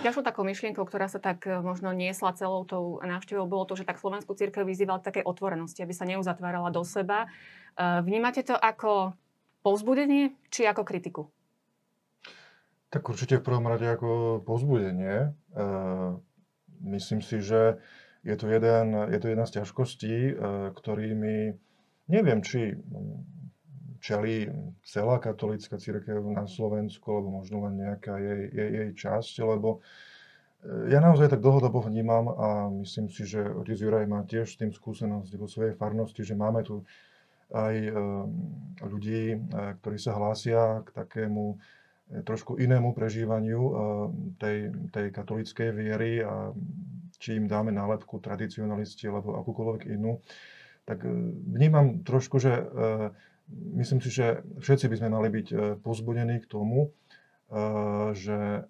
Ďalšou 0.06 0.22
takou 0.22 0.46
myšlienkou, 0.46 0.86
ktorá 0.86 1.10
sa 1.10 1.18
tak 1.18 1.42
e, 1.50 1.58
možno 1.58 1.90
niesla 1.90 2.38
celou 2.38 2.62
tou 2.70 3.02
návštevou, 3.02 3.50
bolo 3.50 3.66
to, 3.66 3.74
že 3.74 3.90
tak 3.90 3.98
Slovenskú 3.98 4.38
církev 4.38 4.62
vyzýval 4.62 5.02
k 5.02 5.10
takej 5.10 5.24
otvorenosti, 5.26 5.82
aby 5.82 5.94
sa 5.98 6.06
neuzatvárala 6.06 6.70
do 6.70 6.86
seba. 6.86 7.26
E, 7.26 7.28
vnímate 8.06 8.46
to 8.46 8.54
ako 8.54 9.18
povzbudenie, 9.66 10.38
či 10.54 10.70
ako 10.70 10.86
kritiku? 10.86 11.24
Tak 12.94 13.02
určite 13.10 13.42
v 13.42 13.46
prvom 13.46 13.66
rade 13.66 13.90
ako 13.90 14.42
povzbudenie. 14.46 15.34
E, 15.58 15.60
myslím 16.94 17.26
si, 17.26 17.42
že 17.42 17.82
je 18.22 18.36
to, 18.38 18.46
jeden, 18.46 19.10
je 19.10 19.18
to 19.18 19.28
jedna 19.34 19.50
z 19.50 19.64
ťažkostí, 19.64 20.16
ktorými 20.76 21.56
neviem, 22.10 22.42
či 22.42 22.74
čelí 24.00 24.48
celá 24.82 25.20
katolická 25.20 25.78
církev 25.78 26.24
na 26.32 26.48
Slovensku, 26.48 27.06
alebo 27.12 27.44
možno 27.44 27.68
len 27.68 27.78
nejaká 27.78 28.16
jej, 28.18 28.42
jej, 28.50 28.70
jej 28.72 28.90
časť, 28.96 29.36
lebo 29.44 29.80
e, 30.64 30.90
ja 30.90 31.04
naozaj 31.04 31.36
tak 31.36 31.44
dlhodobo 31.44 31.84
vnímam 31.84 32.32
a 32.32 32.48
myslím 32.82 33.12
si, 33.12 33.28
že 33.28 33.44
otec 33.44 33.76
Juraj 33.76 34.08
má 34.08 34.24
tiež 34.24 34.56
s 34.56 34.60
tým 34.60 34.72
skúsenosť 34.72 35.32
vo 35.36 35.48
svojej 35.52 35.76
farnosti, 35.76 36.24
že 36.24 36.34
máme 36.34 36.64
tu 36.64 36.82
aj 37.52 37.76
e, 37.76 37.92
ľudí, 38.88 39.36
e, 39.36 39.38
ktorí 39.84 39.98
sa 40.00 40.16
hlásia 40.16 40.82
k 40.88 40.90
takému 40.96 41.60
trošku 42.10 42.58
inému 42.58 42.98
prežívaniu 42.98 43.62
tej, 44.42 44.74
tej 44.90 45.14
katolíckej 45.14 45.70
viery 45.70 46.26
a 46.26 46.50
či 47.22 47.38
im 47.38 47.46
dáme 47.46 47.70
nálepku 47.70 48.18
tradicionalisti 48.18 49.06
alebo 49.06 49.38
akúkoľvek 49.38 49.94
inú, 49.94 50.18
tak 50.90 51.06
vnímam 51.54 52.02
trošku, 52.02 52.42
že 52.42 52.66
myslím 53.78 54.02
si, 54.02 54.10
že 54.10 54.42
všetci 54.58 54.90
by 54.90 54.96
sme 54.98 55.10
mali 55.14 55.30
byť 55.30 55.48
e, 55.54 55.58
pozbudení 55.82 56.42
k 56.42 56.50
tomu, 56.50 56.94
že 58.14 58.70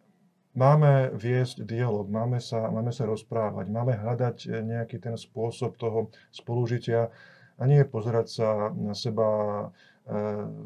máme 0.56 1.12
viesť 1.12 1.68
dialog, 1.68 2.08
máme 2.08 2.40
sa, 2.40 2.72
máme 2.72 2.96
sa 2.96 3.04
rozprávať, 3.04 3.68
máme 3.68 4.00
hľadať 4.00 4.64
nejaký 4.64 5.04
ten 5.04 5.20
spôsob 5.20 5.76
toho 5.76 6.08
spolužitia 6.32 7.12
a 7.60 7.64
nie 7.68 7.84
pozerať 7.84 8.28
sa 8.32 8.72
na 8.72 8.96
seba 8.96 9.28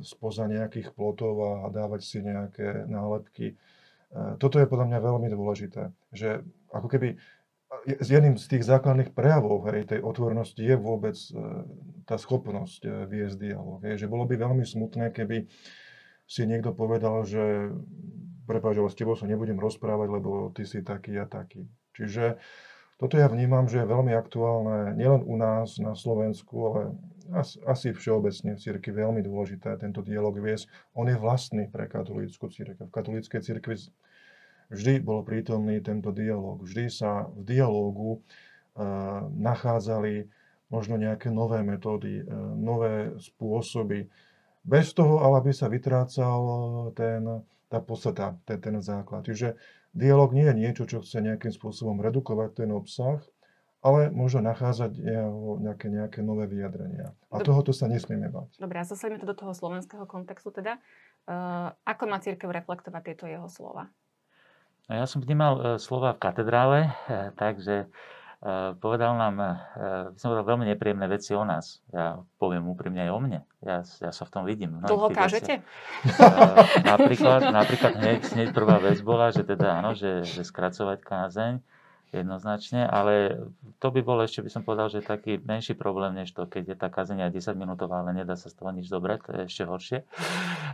spoza 0.06 0.46
nejakých 0.46 0.94
plotov 0.94 1.36
a 1.42 1.52
dávať 1.74 2.02
si 2.06 2.22
nejaké 2.22 2.86
nálepky. 2.86 3.58
Toto 4.38 4.62
je 4.62 4.70
podľa 4.70 4.94
mňa 4.94 5.00
veľmi 5.02 5.28
dôležité, 5.34 5.90
že 6.14 6.46
ako 6.70 6.86
keby 6.86 7.18
jedným 7.86 8.36
z 8.40 8.46
tých 8.58 8.64
základných 8.68 9.12
prejavov 9.12 9.68
hej, 9.72 9.90
tej 9.90 10.00
otvornosti 10.04 10.60
je 10.60 10.76
vôbec 10.78 11.16
e, 11.16 11.32
tá 12.08 12.16
schopnosť 12.16 12.82
e, 12.86 12.90
viesť 13.10 13.38
dialog. 13.40 13.84
Hej, 13.84 14.06
že 14.06 14.12
bolo 14.12 14.26
by 14.30 14.36
veľmi 14.38 14.66
smutné, 14.66 15.12
keby 15.12 15.48
si 16.28 16.42
niekto 16.48 16.72
povedal, 16.72 17.28
že 17.28 17.74
prepáč, 18.48 18.80
s 18.80 18.98
tebou 18.98 19.16
sa 19.16 19.28
nebudem 19.28 19.60
rozprávať, 19.60 20.08
lebo 20.10 20.52
ty 20.52 20.64
si 20.64 20.84
taký 20.84 21.20
a 21.20 21.26
taký. 21.28 21.68
Čiže 21.96 22.40
toto 22.98 23.20
ja 23.20 23.28
vnímam, 23.28 23.68
že 23.68 23.84
je 23.84 23.92
veľmi 23.92 24.16
aktuálne 24.16 24.96
nielen 24.96 25.26
u 25.28 25.36
nás 25.36 25.76
na 25.82 25.98
Slovensku, 25.98 26.56
ale 26.72 26.82
asi 27.68 27.92
všeobecne 27.92 28.56
v 28.56 28.64
cirkvi 28.64 28.92
veľmi 28.94 29.22
dôležité 29.24 29.76
tento 29.80 30.00
dialog 30.06 30.36
viesť. 30.38 30.70
On 30.96 31.08
je 31.08 31.18
vlastný 31.18 31.68
pre 31.68 31.90
katolícku 31.90 32.48
církev. 32.48 32.88
V 32.88 32.96
katolíckej 32.96 33.42
cirkvi 33.44 33.76
vždy 34.72 35.04
bol 35.04 35.26
prítomný 35.26 35.82
tento 35.84 36.14
dialog. 36.14 36.64
Vždy 36.64 36.86
sa 36.88 37.28
v 37.32 37.42
dialógu 37.44 38.20
uh, 38.20 39.26
nachádzali 39.34 40.30
možno 40.72 40.96
nejaké 40.98 41.32
nové 41.34 41.66
metódy, 41.66 42.24
uh, 42.24 42.54
nové 42.56 43.16
spôsoby. 43.20 44.08
Bez 44.64 44.96
toho, 44.96 45.20
ale 45.20 45.44
aby 45.44 45.52
sa 45.52 45.68
vytrácal 45.68 46.40
ten, 46.96 47.44
tá 47.68 47.84
podstata, 47.84 48.40
ten, 48.48 48.64
ten 48.64 48.80
základ. 48.80 49.28
Čiže 49.28 49.60
dialog 49.92 50.32
nie 50.32 50.48
je 50.48 50.56
niečo, 50.56 50.84
čo 50.88 51.04
chce 51.04 51.20
nejakým 51.20 51.52
spôsobom 51.52 52.00
redukovať 52.00 52.64
ten 52.64 52.72
obsah, 52.72 53.20
ale 53.84 54.08
možno 54.16 54.40
nachádzať 54.48 54.96
nejaké, 55.60 55.92
nejaké 55.92 56.20
nové 56.24 56.48
vyjadrenia. 56.48 57.12
A 57.28 57.44
Dobre. 57.44 57.46
tohoto 57.52 57.72
sa 57.76 57.92
nesmieme 57.92 58.32
bať. 58.32 58.56
Dobre, 58.56 58.80
a 58.80 58.88
zasadíme 58.88 59.20
to 59.20 59.28
do 59.28 59.36
toho 59.36 59.52
slovenského 59.52 60.08
kontextu 60.08 60.56
teda. 60.56 60.80
Uh, 61.28 61.76
ako 61.84 62.08
má 62.08 62.24
církev 62.24 62.48
reflektovať 62.48 63.02
tieto 63.12 63.28
jeho 63.28 63.52
slova? 63.52 63.92
No 64.92 65.00
ja 65.00 65.06
som 65.08 65.24
vnímal 65.24 65.54
e, 65.56 65.62
slova 65.80 66.12
v 66.12 66.20
katedrále, 66.20 66.80
e, 67.08 67.32
takže 67.40 67.76
e, 67.84 67.88
povedal 68.84 69.16
nám, 69.16 69.36
by 70.12 70.18
som 70.20 70.36
povedal, 70.36 70.48
veľmi 70.56 70.66
nepríjemné 70.76 71.08
veci 71.08 71.32
o 71.32 71.44
nás. 71.48 71.80
Ja 71.96 72.20
poviem 72.36 72.68
úprimne 72.68 73.08
aj 73.08 73.12
o 73.16 73.20
mne. 73.24 73.40
Ja, 73.64 73.88
ja 73.88 74.12
sa 74.12 74.28
v 74.28 74.32
tom 74.36 74.44
vidím. 74.44 74.84
Dlho 74.84 75.08
kážete? 75.08 75.64
napríklad, 76.92 77.48
napríklad 77.56 77.96
hneď, 77.96 78.20
hneď 78.36 78.48
prvá 78.52 78.84
vec 78.84 79.00
bola, 79.00 79.32
že 79.32 79.48
teda 79.48 79.80
áno, 79.80 79.96
že, 79.96 80.28
že 80.28 80.44
skracovať 80.44 81.00
kázeň 81.00 81.54
jednoznačne, 82.22 82.86
ale 82.86 83.42
to 83.82 83.90
by 83.90 84.06
bol 84.06 84.22
ešte, 84.22 84.46
by 84.46 84.52
som 84.54 84.62
povedal, 84.62 84.94
že 84.94 85.02
taký 85.02 85.42
menší 85.42 85.74
problém, 85.74 86.14
než 86.14 86.30
to, 86.36 86.46
keď 86.46 86.64
je 86.74 86.78
tá 86.78 86.88
kazenia 86.94 87.34
10 87.34 87.58
minútová, 87.58 88.06
ale 88.06 88.14
nedá 88.14 88.38
sa 88.38 88.52
z 88.52 88.56
toho 88.60 88.70
nič 88.70 88.92
dobrať, 88.92 89.18
to 89.26 89.30
je 89.34 89.42
ešte 89.50 89.64
horšie. 89.66 90.00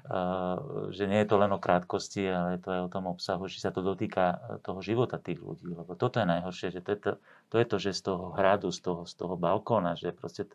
Uh, 0.10 0.90
že 0.98 1.08
nie 1.08 1.24
je 1.24 1.28
to 1.30 1.36
len 1.40 1.52
o 1.56 1.60
krátkosti, 1.62 2.28
ale 2.28 2.60
to 2.60 2.70
je 2.70 2.80
o 2.84 2.90
tom 2.92 3.08
obsahu, 3.08 3.48
že 3.48 3.64
sa 3.64 3.72
to 3.72 3.80
dotýka 3.80 4.60
toho 4.66 4.84
života 4.84 5.16
tých 5.16 5.40
ľudí, 5.40 5.72
lebo 5.72 5.96
toto 5.96 6.20
je 6.20 6.28
najhoršie, 6.28 6.76
že 6.76 6.82
to 6.84 6.90
je 6.92 7.00
to, 7.00 7.12
to, 7.50 7.56
je 7.56 7.66
to 7.66 7.76
že 7.80 7.92
z 7.96 8.02
toho 8.12 8.36
hradu, 8.36 8.70
z 8.76 8.80
toho, 8.84 9.02
z 9.08 9.14
toho 9.16 9.36
balkóna, 9.40 9.96
že 9.96 10.12
proste 10.12 10.50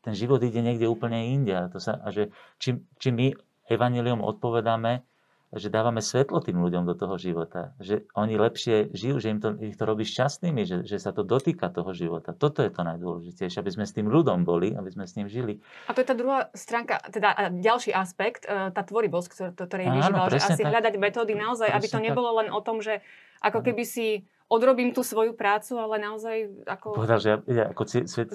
ten 0.00 0.16
život 0.16 0.40
ide 0.40 0.64
niekde 0.64 0.88
úplne 0.88 1.36
inde 1.36 1.52
a, 1.52 1.68
to 1.68 1.76
sa, 1.76 2.00
a 2.00 2.08
že 2.08 2.32
či, 2.56 2.80
či 2.96 3.08
my 3.12 3.36
evanilium 3.68 4.24
odpovedáme 4.24 5.04
že 5.50 5.66
dávame 5.66 5.98
svetlo 5.98 6.38
tým 6.38 6.62
ľuďom 6.62 6.86
do 6.86 6.94
toho 6.94 7.18
života, 7.18 7.74
že 7.82 8.06
oni 8.14 8.38
lepšie 8.38 8.94
žijú, 8.94 9.18
že 9.18 9.34
im 9.34 9.42
to, 9.42 9.58
ich 9.58 9.74
to 9.74 9.82
robí 9.82 10.06
šťastnými, 10.06 10.62
že, 10.62 10.76
že 10.86 11.02
sa 11.02 11.10
to 11.10 11.26
dotýka 11.26 11.66
toho 11.74 11.90
života. 11.90 12.30
Toto 12.30 12.62
je 12.62 12.70
to 12.70 12.86
najdôležitejšie, 12.86 13.58
aby 13.58 13.72
sme 13.74 13.84
s 13.86 13.92
tým 13.92 14.06
ľudom 14.06 14.46
boli, 14.46 14.70
aby 14.70 14.90
sme 14.94 15.10
s 15.10 15.18
ním 15.18 15.26
žili. 15.26 15.58
A 15.90 15.94
to 15.94 16.06
je 16.06 16.06
tá 16.06 16.14
druhá 16.14 16.54
stránka, 16.54 17.02
teda 17.10 17.50
ďalší 17.50 17.90
aspekt, 17.90 18.46
e, 18.46 18.70
tá 18.70 18.82
tvorivosť, 18.86 19.58
ktorej 19.58 19.90
vyžíval, 19.90 20.30
že 20.30 20.38
asi 20.38 20.62
tak, 20.62 20.70
hľadať 20.70 20.94
metódy 21.02 21.34
naozaj, 21.34 21.66
aby 21.66 21.86
to 21.90 21.98
nebolo 21.98 22.38
len 22.38 22.54
o 22.54 22.62
tom, 22.62 22.78
že 22.78 23.02
ako 23.42 23.66
keby 23.66 23.82
si 23.82 24.22
odrobím 24.50 24.90
tú 24.90 25.06
svoju 25.06 25.38
prácu, 25.38 25.78
ale 25.78 26.02
naozaj 26.02 26.66
ako... 26.66 26.98
Povedal, 26.98 27.22
že 27.22 27.28
ja, 27.46 27.70
ako 27.70 27.82
svetý 27.86 28.34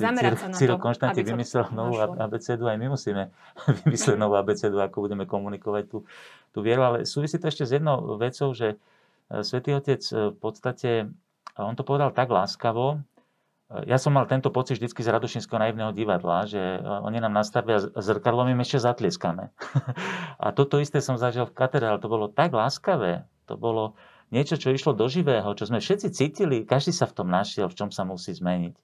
Cyril 0.56 0.80
Konštantín 0.80 1.28
vymyslel 1.28 1.68
novú 1.76 2.00
abecedu, 2.00 2.72
aj 2.72 2.80
my 2.80 2.88
musíme 2.96 3.36
vymyslieť 3.84 4.16
novú 4.16 4.40
abecedu, 4.40 4.80
ako 4.80 5.12
budeme 5.12 5.28
komunikovať 5.28 5.92
tú, 5.92 6.08
tú 6.56 6.64
vieru, 6.64 6.88
ale 6.88 6.98
súvisí 7.04 7.36
to 7.36 7.52
ešte 7.52 7.68
s 7.68 7.76
jednou 7.76 8.16
vecou, 8.16 8.56
že 8.56 8.80
e, 9.28 9.44
svätý 9.44 9.76
Otec 9.76 10.00
e, 10.08 10.32
v 10.32 10.38
podstate, 10.40 11.12
on 11.60 11.76
to 11.76 11.84
povedal 11.84 12.16
tak 12.16 12.32
láskavo, 12.32 12.96
e, 12.96 13.84
ja 13.84 14.00
som 14.00 14.16
mal 14.16 14.24
tento 14.24 14.48
pocit 14.56 14.80
vždy 14.80 14.96
z 14.96 15.12
Radošinského 15.12 15.60
naivného 15.60 15.92
divadla, 15.92 16.48
že 16.48 16.80
oni 16.80 17.20
nám 17.20 17.36
nastavia 17.36 17.84
zrkadlo, 17.92 18.48
my 18.48 18.56
ešte 18.64 18.80
zatlieskame. 18.88 19.52
A 20.44 20.56
toto 20.56 20.80
isté 20.80 21.04
som 21.04 21.20
zažil 21.20 21.44
v 21.44 21.60
katedrále, 21.60 22.00
to 22.00 22.08
bolo 22.08 22.32
tak 22.32 22.56
láskavé, 22.56 23.28
to 23.52 23.60
bolo, 23.60 24.00
niečo, 24.34 24.58
čo 24.58 24.74
išlo 24.74 24.98
do 24.98 25.06
živého, 25.06 25.48
čo 25.54 25.70
sme 25.70 25.82
všetci 25.82 26.08
cítili, 26.14 26.58
každý 26.66 26.94
sa 26.96 27.06
v 27.06 27.16
tom 27.22 27.28
našiel, 27.30 27.70
v 27.70 27.78
čom 27.78 27.90
sa 27.94 28.08
musí 28.08 28.34
zmeniť. 28.34 28.76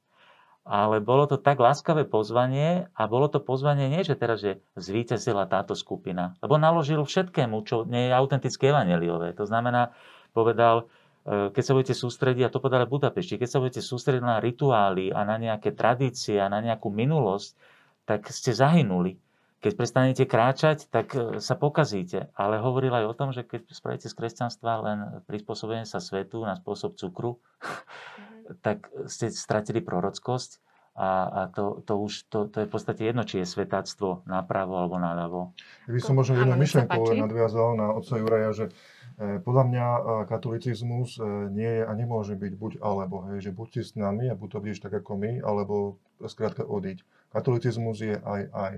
Ale 0.61 1.01
bolo 1.01 1.25
to 1.25 1.41
tak 1.41 1.57
láskavé 1.57 2.05
pozvanie 2.05 2.85
a 2.93 3.09
bolo 3.09 3.25
to 3.25 3.41
pozvanie 3.41 3.89
nie, 3.89 4.05
že 4.05 4.13
teraz 4.13 4.45
že 4.45 4.61
zvíťazila 4.77 5.49
táto 5.49 5.73
skupina, 5.73 6.37
lebo 6.37 6.61
naložil 6.61 7.01
všetkému, 7.01 7.65
čo 7.65 7.89
nie 7.89 8.09
je 8.09 8.13
autentické 8.13 8.69
evaneliové. 8.69 9.33
To 9.41 9.49
znamená, 9.49 9.89
povedal, 10.37 10.85
e, 11.25 11.49
keď 11.49 11.63
sa 11.65 11.73
budete 11.73 11.95
sústrediť, 11.97 12.43
a 12.45 12.53
to 12.53 12.61
povedal 12.61 12.85
Budapešti, 12.85 13.41
keď 13.41 13.49
sa 13.49 13.57
budete 13.57 13.81
sústrediť 13.81 14.21
na 14.21 14.37
rituály 14.37 15.09
a 15.09 15.25
na 15.25 15.41
nejaké 15.41 15.73
tradície 15.73 16.37
a 16.37 16.45
na 16.45 16.61
nejakú 16.61 16.93
minulosť, 16.93 17.57
tak 18.05 18.29
ste 18.29 18.53
zahynuli 18.53 19.17
keď 19.61 19.73
prestanete 19.77 20.23
kráčať, 20.25 20.89
tak 20.89 21.13
e, 21.13 21.37
sa 21.37 21.53
pokazíte. 21.53 22.33
Ale 22.33 22.57
hovoril 22.57 22.91
aj 22.97 23.05
o 23.05 23.13
tom, 23.13 23.29
že 23.29 23.45
keď 23.45 23.69
spravíte 23.69 24.09
z 24.09 24.17
kresťanstva 24.17 24.71
len 24.81 24.99
prispôsobenie 25.29 25.85
sa 25.85 26.01
svetu 26.01 26.41
na 26.41 26.57
spôsob 26.57 26.97
cukru, 26.97 27.37
mm-hmm. 27.37 28.57
tak 28.65 28.89
ste 29.05 29.29
stratili 29.29 29.85
prorockosť 29.85 30.57
a, 30.97 31.09
a 31.29 31.41
to, 31.53 31.85
to 31.85 31.93
už 31.93 32.27
to, 32.27 32.49
to 32.51 32.65
je 32.65 32.67
v 32.67 32.73
podstate 32.73 33.01
jedno, 33.05 33.23
či 33.23 33.45
je 33.45 33.47
svetáctvo 33.47 34.25
napravo 34.25 34.75
alebo 34.75 34.97
naľavo. 34.97 35.53
Ja 35.87 35.91
by 35.93 36.01
som 36.03 36.17
možno 36.17 36.41
jednu 36.41 36.57
myšlenku 36.57 37.15
nadviazal 37.15 37.77
na 37.79 37.93
otca 37.95 38.17
Juraja, 38.17 38.49
že 38.51 38.65
e, 39.21 39.39
podľa 39.45 39.63
mňa 39.71 39.85
e, 39.87 40.01
katolicizmus 40.25 41.21
nie 41.53 41.69
je 41.79 41.83
a 41.85 41.91
nemôže 41.93 42.33
byť 42.33 42.53
buď 42.57 42.71
alebo, 42.81 43.29
hej, 43.29 43.45
že 43.45 43.51
buď 43.53 43.67
si 43.77 43.81
s 43.87 43.91
nami 43.93 44.25
a 44.25 44.35
buď 44.35 44.57
to 44.57 44.61
budeš 44.65 44.81
tak 44.81 44.97
ako 44.97 45.21
my, 45.21 45.37
alebo 45.39 46.01
skrátka 46.25 46.65
odiť. 46.65 47.05
Katolicizmus 47.29 48.01
je 48.01 48.17
aj 48.17 48.41
aj 48.49 48.73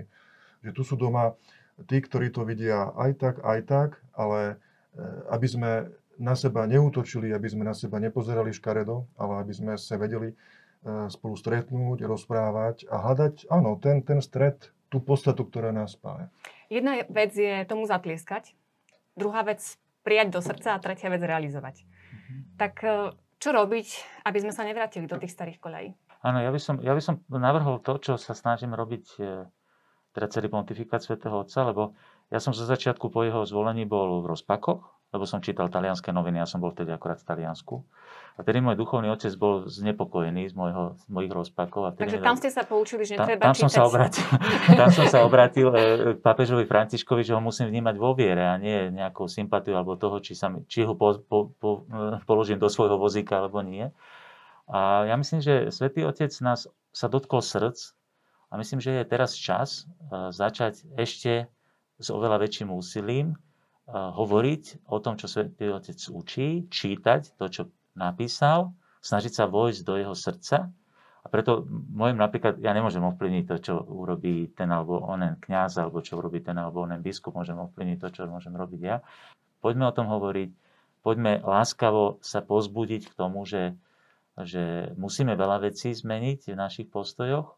že 0.64 0.72
tu 0.72 0.82
sú 0.82 0.96
doma 0.96 1.36
tí, 1.84 2.00
ktorí 2.00 2.32
to 2.32 2.48
vidia 2.48 2.90
aj 2.96 3.10
tak, 3.20 3.34
aj 3.44 3.60
tak, 3.68 3.90
ale 4.16 4.56
e, 4.96 5.04
aby 5.28 5.46
sme 5.46 5.70
na 6.16 6.34
seba 6.38 6.64
neútočili, 6.64 7.34
aby 7.34 7.48
sme 7.50 7.66
na 7.66 7.74
seba 7.74 8.00
nepozerali 8.00 8.54
škaredo, 8.54 9.04
ale 9.18 9.42
aby 9.44 9.52
sme 9.52 9.72
sa 9.76 9.98
vedeli 9.98 10.32
spolu 10.84 11.34
stretnúť, 11.34 12.04
rozprávať 12.04 12.84
a 12.92 13.00
hľadať, 13.00 13.48
áno, 13.48 13.80
ten, 13.80 14.04
ten 14.04 14.20
stret, 14.20 14.68
tú 14.92 15.00
podstatu, 15.00 15.48
ktorá 15.48 15.72
nás 15.72 15.96
spája. 15.96 16.28
Jedna 16.68 17.02
vec 17.08 17.32
je 17.34 17.64
tomu 17.64 17.88
zatlieskať, 17.88 18.52
druhá 19.16 19.42
vec 19.42 19.64
prijať 20.04 20.28
do 20.36 20.40
srdca 20.44 20.76
a 20.76 20.82
tretia 20.82 21.08
vec 21.08 21.24
realizovať. 21.24 21.82
Mm-hmm. 21.82 22.40
Tak 22.60 22.74
e, 22.84 23.16
čo 23.40 23.50
robiť, 23.56 23.88
aby 24.28 24.38
sme 24.44 24.52
sa 24.52 24.68
nevrátili 24.68 25.08
do 25.08 25.16
tých 25.16 25.32
starých 25.32 25.58
koľají? 25.58 25.90
Áno, 26.24 26.40
ja 26.40 26.52
by, 26.52 26.60
som, 26.60 26.76
ja 26.80 26.92
by 26.92 27.02
som 27.02 27.20
navrhol 27.32 27.80
to, 27.80 27.96
čo 28.00 28.12
sa 28.20 28.36
snažím 28.36 28.76
robiť 28.76 29.04
e, 29.16 29.24
teda 30.14 30.30
celý 30.30 30.46
pontifikát 30.46 31.02
svätého 31.02 31.34
Otca, 31.34 31.66
lebo 31.66 31.98
ja 32.30 32.38
som 32.38 32.54
zo 32.54 32.62
začiatku 32.64 33.10
po 33.10 33.26
jeho 33.26 33.42
zvolení 33.42 33.82
bol 33.82 34.22
v 34.22 34.30
rozpakoch, 34.30 34.80
lebo 35.14 35.26
som 35.26 35.42
čítal 35.42 35.70
talianské 35.70 36.10
noviny, 36.10 36.42
ja 36.42 36.46
som 36.46 36.58
bol 36.58 36.74
vtedy 36.74 36.90
akorát 36.90 37.22
v 37.22 37.26
Taliansku. 37.26 37.86
A 38.34 38.42
tedy 38.42 38.58
môj 38.58 38.74
duchovný 38.74 39.14
otec 39.14 39.30
bol 39.38 39.70
znepokojený 39.70 40.50
z, 40.50 40.54
môjho, 40.58 40.98
z 40.98 41.06
mojich 41.06 41.30
rozpakov. 41.30 41.86
A 41.86 41.90
Takže 41.94 42.18
tam 42.18 42.34
ste 42.34 42.50
sa 42.50 42.66
poučili, 42.66 43.06
že 43.06 43.14
netreba 43.14 43.46
tam, 43.46 43.54
tam 43.54 43.62
čítať. 43.62 43.62
Som 43.62 43.70
sa 43.70 43.82
obratil, 43.86 44.26
tam 44.82 44.90
som 44.90 45.06
sa 45.06 45.18
obratil 45.22 45.68
e, 45.70 45.74
k 46.18 46.18
papežovi 46.18 46.66
Františkovi, 46.66 47.22
že 47.22 47.30
ho 47.30 47.38
musím 47.38 47.70
vnímať 47.70 47.94
vo 47.94 48.10
viere 48.18 48.42
a 48.42 48.58
nie 48.58 48.90
nejakou 48.90 49.30
sympatiu 49.30 49.78
alebo 49.78 49.94
toho, 49.94 50.18
či, 50.18 50.34
sa, 50.34 50.50
či 50.66 50.82
ho 50.82 50.98
po, 50.98 51.22
po, 51.22 51.54
po, 51.62 51.86
e, 51.86 52.18
položím 52.26 52.58
do 52.58 52.66
svojho 52.66 52.98
vozíka 52.98 53.38
alebo 53.38 53.62
nie. 53.62 53.94
A 54.66 55.06
ja 55.06 55.14
myslím, 55.14 55.38
že 55.38 55.70
Svetý 55.70 56.02
Otec 56.02 56.34
nás 56.42 56.66
sa 56.90 57.06
dotkol 57.06 57.38
srdc 57.38 57.94
a 58.54 58.58
myslím, 58.62 58.78
že 58.78 59.02
je 59.02 59.10
teraz 59.10 59.34
čas 59.34 59.82
e, 59.82 60.30
začať 60.30 60.86
ešte 60.94 61.50
s 61.98 62.06
oveľa 62.14 62.46
väčším 62.46 62.70
úsilím 62.70 63.34
hovoriť 63.92 64.88
o 64.88 64.96
tom, 64.96 65.20
čo 65.20 65.28
Svetý 65.28 65.68
Otec 65.68 66.00
učí, 66.08 66.64
čítať 66.72 67.36
to, 67.36 67.44
čo 67.52 67.62
napísal, 67.92 68.72
snažiť 69.04 69.32
sa 69.32 69.44
vojsť 69.44 69.80
do 69.84 69.94
jeho 70.00 70.16
srdca. 70.16 70.72
A 71.24 71.26
preto 71.32 71.64
môjim 71.68 72.20
napríklad, 72.20 72.60
ja 72.60 72.72
nemôžem 72.76 73.00
ovplyvniť 73.00 73.44
to, 73.48 73.56
čo 73.60 73.74
urobí 73.80 74.52
ten 74.52 74.68
alebo 74.68 75.00
onen 75.04 75.40
kňaz, 75.40 75.80
alebo 75.80 76.04
čo 76.04 76.20
urobí 76.20 76.40
ten 76.44 76.56
alebo 76.56 76.84
onen 76.84 77.00
biskup, 77.00 77.32
môžem 77.32 77.56
ovplyvniť 77.56 77.98
to, 78.00 78.08
čo 78.12 78.22
môžem 78.28 78.52
robiť 78.52 78.80
ja. 78.80 79.00
Poďme 79.64 79.88
o 79.88 79.96
tom 79.96 80.08
hovoriť, 80.12 80.52
poďme 81.00 81.40
láskavo 81.40 82.20
sa 82.20 82.44
pozbudiť 82.44 83.08
k 83.08 83.16
tomu, 83.16 83.48
že, 83.48 83.72
že 84.36 84.92
musíme 85.00 85.32
veľa 85.32 85.64
vecí 85.64 85.92
zmeniť 85.96 86.52
v 86.52 86.60
našich 86.60 86.88
postojoch, 86.92 87.56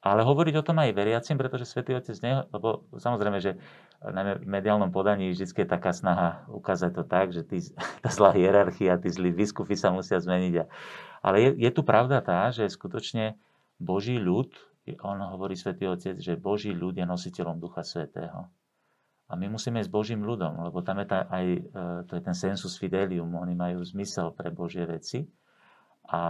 ale 0.00 0.24
hovoriť 0.24 0.54
o 0.56 0.66
tom 0.66 0.80
aj 0.80 0.96
veriacim, 0.96 1.36
pretože 1.36 1.68
Svetý 1.68 1.92
Otec, 1.92 2.16
ne, 2.24 2.48
lebo 2.48 2.88
samozrejme, 2.96 3.36
že 3.40 3.60
najmä 4.00 4.40
v 4.40 4.48
mediálnom 4.48 4.88
podaní 4.88 5.28
vždy 5.28 5.44
je 5.52 5.68
taká 5.68 5.92
snaha 5.92 6.48
ukázať 6.48 6.90
to 6.96 7.04
tak, 7.04 7.36
že 7.36 7.44
tí, 7.44 7.60
tá 8.04 8.08
zlá 8.08 8.32
hierarchia, 8.32 8.96
tí 8.96 9.12
zlí 9.12 9.28
biskupy 9.28 9.76
sa 9.76 9.92
musia 9.92 10.16
zmeniť. 10.16 10.64
Ale 11.20 11.36
je, 11.36 11.50
je 11.60 11.70
tu 11.70 11.84
pravda 11.84 12.24
tá, 12.24 12.48
že 12.48 12.64
skutočne 12.64 13.36
Boží 13.76 14.16
ľud, 14.16 14.56
on 15.04 15.20
hovorí 15.20 15.54
Svetý 15.54 15.86
Otec, 15.86 16.16
že 16.16 16.40
Boží 16.40 16.72
ľud 16.72 16.96
je 16.96 17.04
nositeľom 17.04 17.60
Ducha 17.60 17.84
Svetého. 17.84 18.48
A 19.30 19.38
my 19.38 19.46
musíme 19.46 19.78
ísť 19.78 19.86
s 19.86 19.94
Božím 19.94 20.26
ľudom, 20.26 20.58
lebo 20.66 20.82
tam 20.82 20.98
je 20.98 21.06
tá, 21.06 21.22
aj, 21.30 21.46
e, 21.46 21.60
to 22.10 22.18
je 22.18 22.22
ten 22.26 22.34
sensus 22.34 22.74
fidelium, 22.74 23.30
oni 23.38 23.54
majú 23.54 23.78
zmysel 23.86 24.34
pre 24.34 24.50
Božie 24.50 24.82
veci. 24.82 25.22
A 26.10 26.20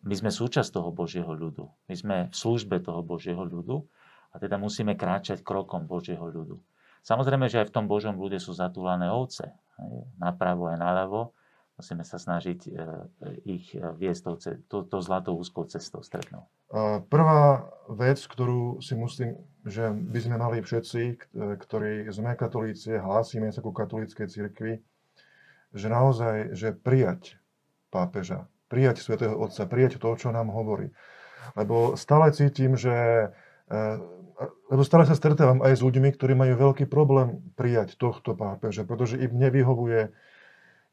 my 0.00 0.14
sme 0.16 0.32
súčasť 0.32 0.80
toho 0.80 0.88
Božieho 0.96 1.28
ľudu. 1.28 1.68
My 1.92 1.94
sme 1.94 2.16
v 2.32 2.36
službe 2.36 2.80
toho 2.80 3.04
Božieho 3.04 3.44
ľudu 3.44 3.84
a 4.32 4.40
teda 4.40 4.56
musíme 4.56 4.96
kráčať 4.96 5.44
krokom 5.44 5.84
Božieho 5.84 6.24
ľudu. 6.24 6.56
Samozrejme, 7.04 7.46
že 7.46 7.62
aj 7.62 7.68
v 7.68 7.74
tom 7.76 7.86
Božom 7.86 8.16
ľude 8.16 8.40
sú 8.40 8.56
zatúlané 8.56 9.12
ovce. 9.12 9.52
Napravo 10.16 10.72
aj 10.72 10.80
naľavo. 10.80 11.36
Musíme 11.76 12.08
sa 12.08 12.16
snažiť 12.16 12.60
e, 12.66 12.70
ich 13.44 13.76
e, 13.76 13.84
viesť 13.84 14.20
tou, 14.24 14.36
to, 14.40 14.78
to 14.88 14.98
zlatou 15.04 15.36
úzkou 15.36 15.68
cestou 15.68 16.00
stretnúť. 16.00 16.48
Prvá 17.12 17.68
vec, 17.92 18.16
ktorú 18.16 18.80
si 18.80 18.96
myslím, 18.96 19.36
že 19.60 19.92
by 19.92 20.18
sme 20.24 20.36
mali 20.40 20.64
všetci, 20.64 21.02
e, 21.04 21.14
ktorí 21.60 22.08
sme 22.08 22.32
katolíci, 22.32 22.96
hlásime 22.96 23.52
sa 23.52 23.60
ku 23.60 23.76
katolíckej 23.76 24.24
cirkvi, 24.24 24.80
že 25.76 25.86
naozaj, 25.92 26.56
že 26.56 26.72
prijať 26.72 27.36
pápeža, 27.92 28.48
prijať 28.66 29.02
svätého 29.02 29.34
Otca, 29.38 29.66
prijať 29.66 30.02
to, 30.02 30.08
čo 30.18 30.34
nám 30.34 30.50
hovorí. 30.50 30.90
Lebo 31.54 31.94
stále 31.94 32.34
cítim, 32.34 32.74
že 32.74 33.30
lebo 34.70 34.82
stále 34.84 35.08
sa 35.08 35.16
stretávam 35.16 35.64
aj 35.64 35.80
s 35.80 35.82
ľuďmi, 35.82 36.12
ktorí 36.12 36.36
majú 36.36 36.54
veľký 36.70 36.84
problém 36.92 37.40
prijať 37.56 37.96
tohto 37.96 38.36
pápeža, 38.36 38.84
pretože 38.84 39.16
im 39.16 39.32
nevyhovuje 39.32 40.12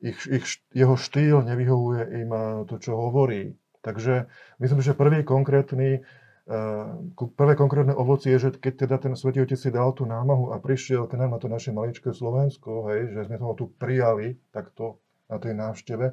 ich, 0.04 0.20
ich, 0.28 0.46
jeho 0.76 0.96
štýl, 0.96 1.44
nevyhovuje 1.48 2.02
im 2.24 2.30
eh, 2.32 2.44
to, 2.68 2.76
čo 2.80 2.96
hovorí. 2.96 3.56
Takže 3.84 4.32
myslím, 4.64 4.80
že 4.80 4.96
prvý 4.96 5.28
konkrétny, 5.28 6.04
eh, 6.04 7.28
prvé 7.36 7.54
konkrétne 7.56 7.96
ovocie 7.96 8.36
je, 8.36 8.48
že 8.48 8.50
keď 8.60 8.74
teda 8.88 8.96
ten 9.00 9.14
Svetý 9.16 9.44
Otec 9.44 9.60
si 9.60 9.72
dal 9.72 9.92
tú 9.92 10.08
námahu 10.08 10.56
a 10.56 10.60
prišiel 10.60 11.08
k 11.08 11.20
nám 11.20 11.36
na 11.36 11.40
to 11.40 11.52
naše 11.52 11.76
maličké 11.76 12.16
Slovensko, 12.16 12.92
hej, 12.92 13.16
že 13.16 13.22
sme 13.28 13.40
ho 13.40 13.56
tu 13.56 13.72
prijali 13.76 14.40
takto 14.52 15.04
na 15.28 15.40
tej 15.40 15.56
návšteve, 15.56 16.06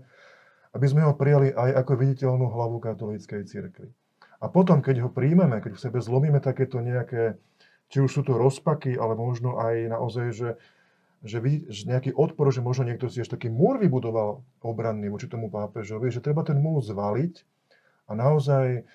aby 0.71 0.87
sme 0.87 1.03
ho 1.03 1.15
prijali 1.15 1.51
aj 1.51 1.83
ako 1.83 1.93
viditeľnú 1.99 2.47
hlavu 2.47 2.79
katolíckej 2.79 3.43
cirkvi. 3.47 3.91
A 4.41 4.49
potom, 4.49 4.81
keď 4.81 5.05
ho 5.05 5.11
príjmeme, 5.13 5.61
keď 5.61 5.77
v 5.77 5.83
sebe 5.83 5.99
zlomíme 6.01 6.41
takéto 6.41 6.81
nejaké, 6.81 7.37
či 7.93 8.01
už 8.01 8.11
sú 8.11 8.23
to 8.25 8.39
rozpaky, 8.41 8.97
ale 8.97 9.13
možno 9.19 9.61
aj 9.61 9.93
naozaj, 9.93 10.27
že, 10.33 10.51
že, 11.21 11.39
vy, 11.43 11.69
že 11.69 11.85
nejaký 11.85 12.17
odpor, 12.17 12.49
že 12.49 12.65
možno 12.65 12.89
niekto 12.89 13.11
si 13.13 13.21
ešte 13.21 13.37
taký 13.37 13.53
múr 13.53 13.77
vybudoval 13.77 14.41
obranný 14.65 15.13
voči 15.13 15.29
tomu 15.29 15.53
pápežovi, 15.53 16.09
že 16.09 16.25
treba 16.25 16.41
ten 16.47 16.57
múr 16.57 16.81
zvaliť 16.81 17.35
a 18.09 18.13
naozaj 18.17 18.89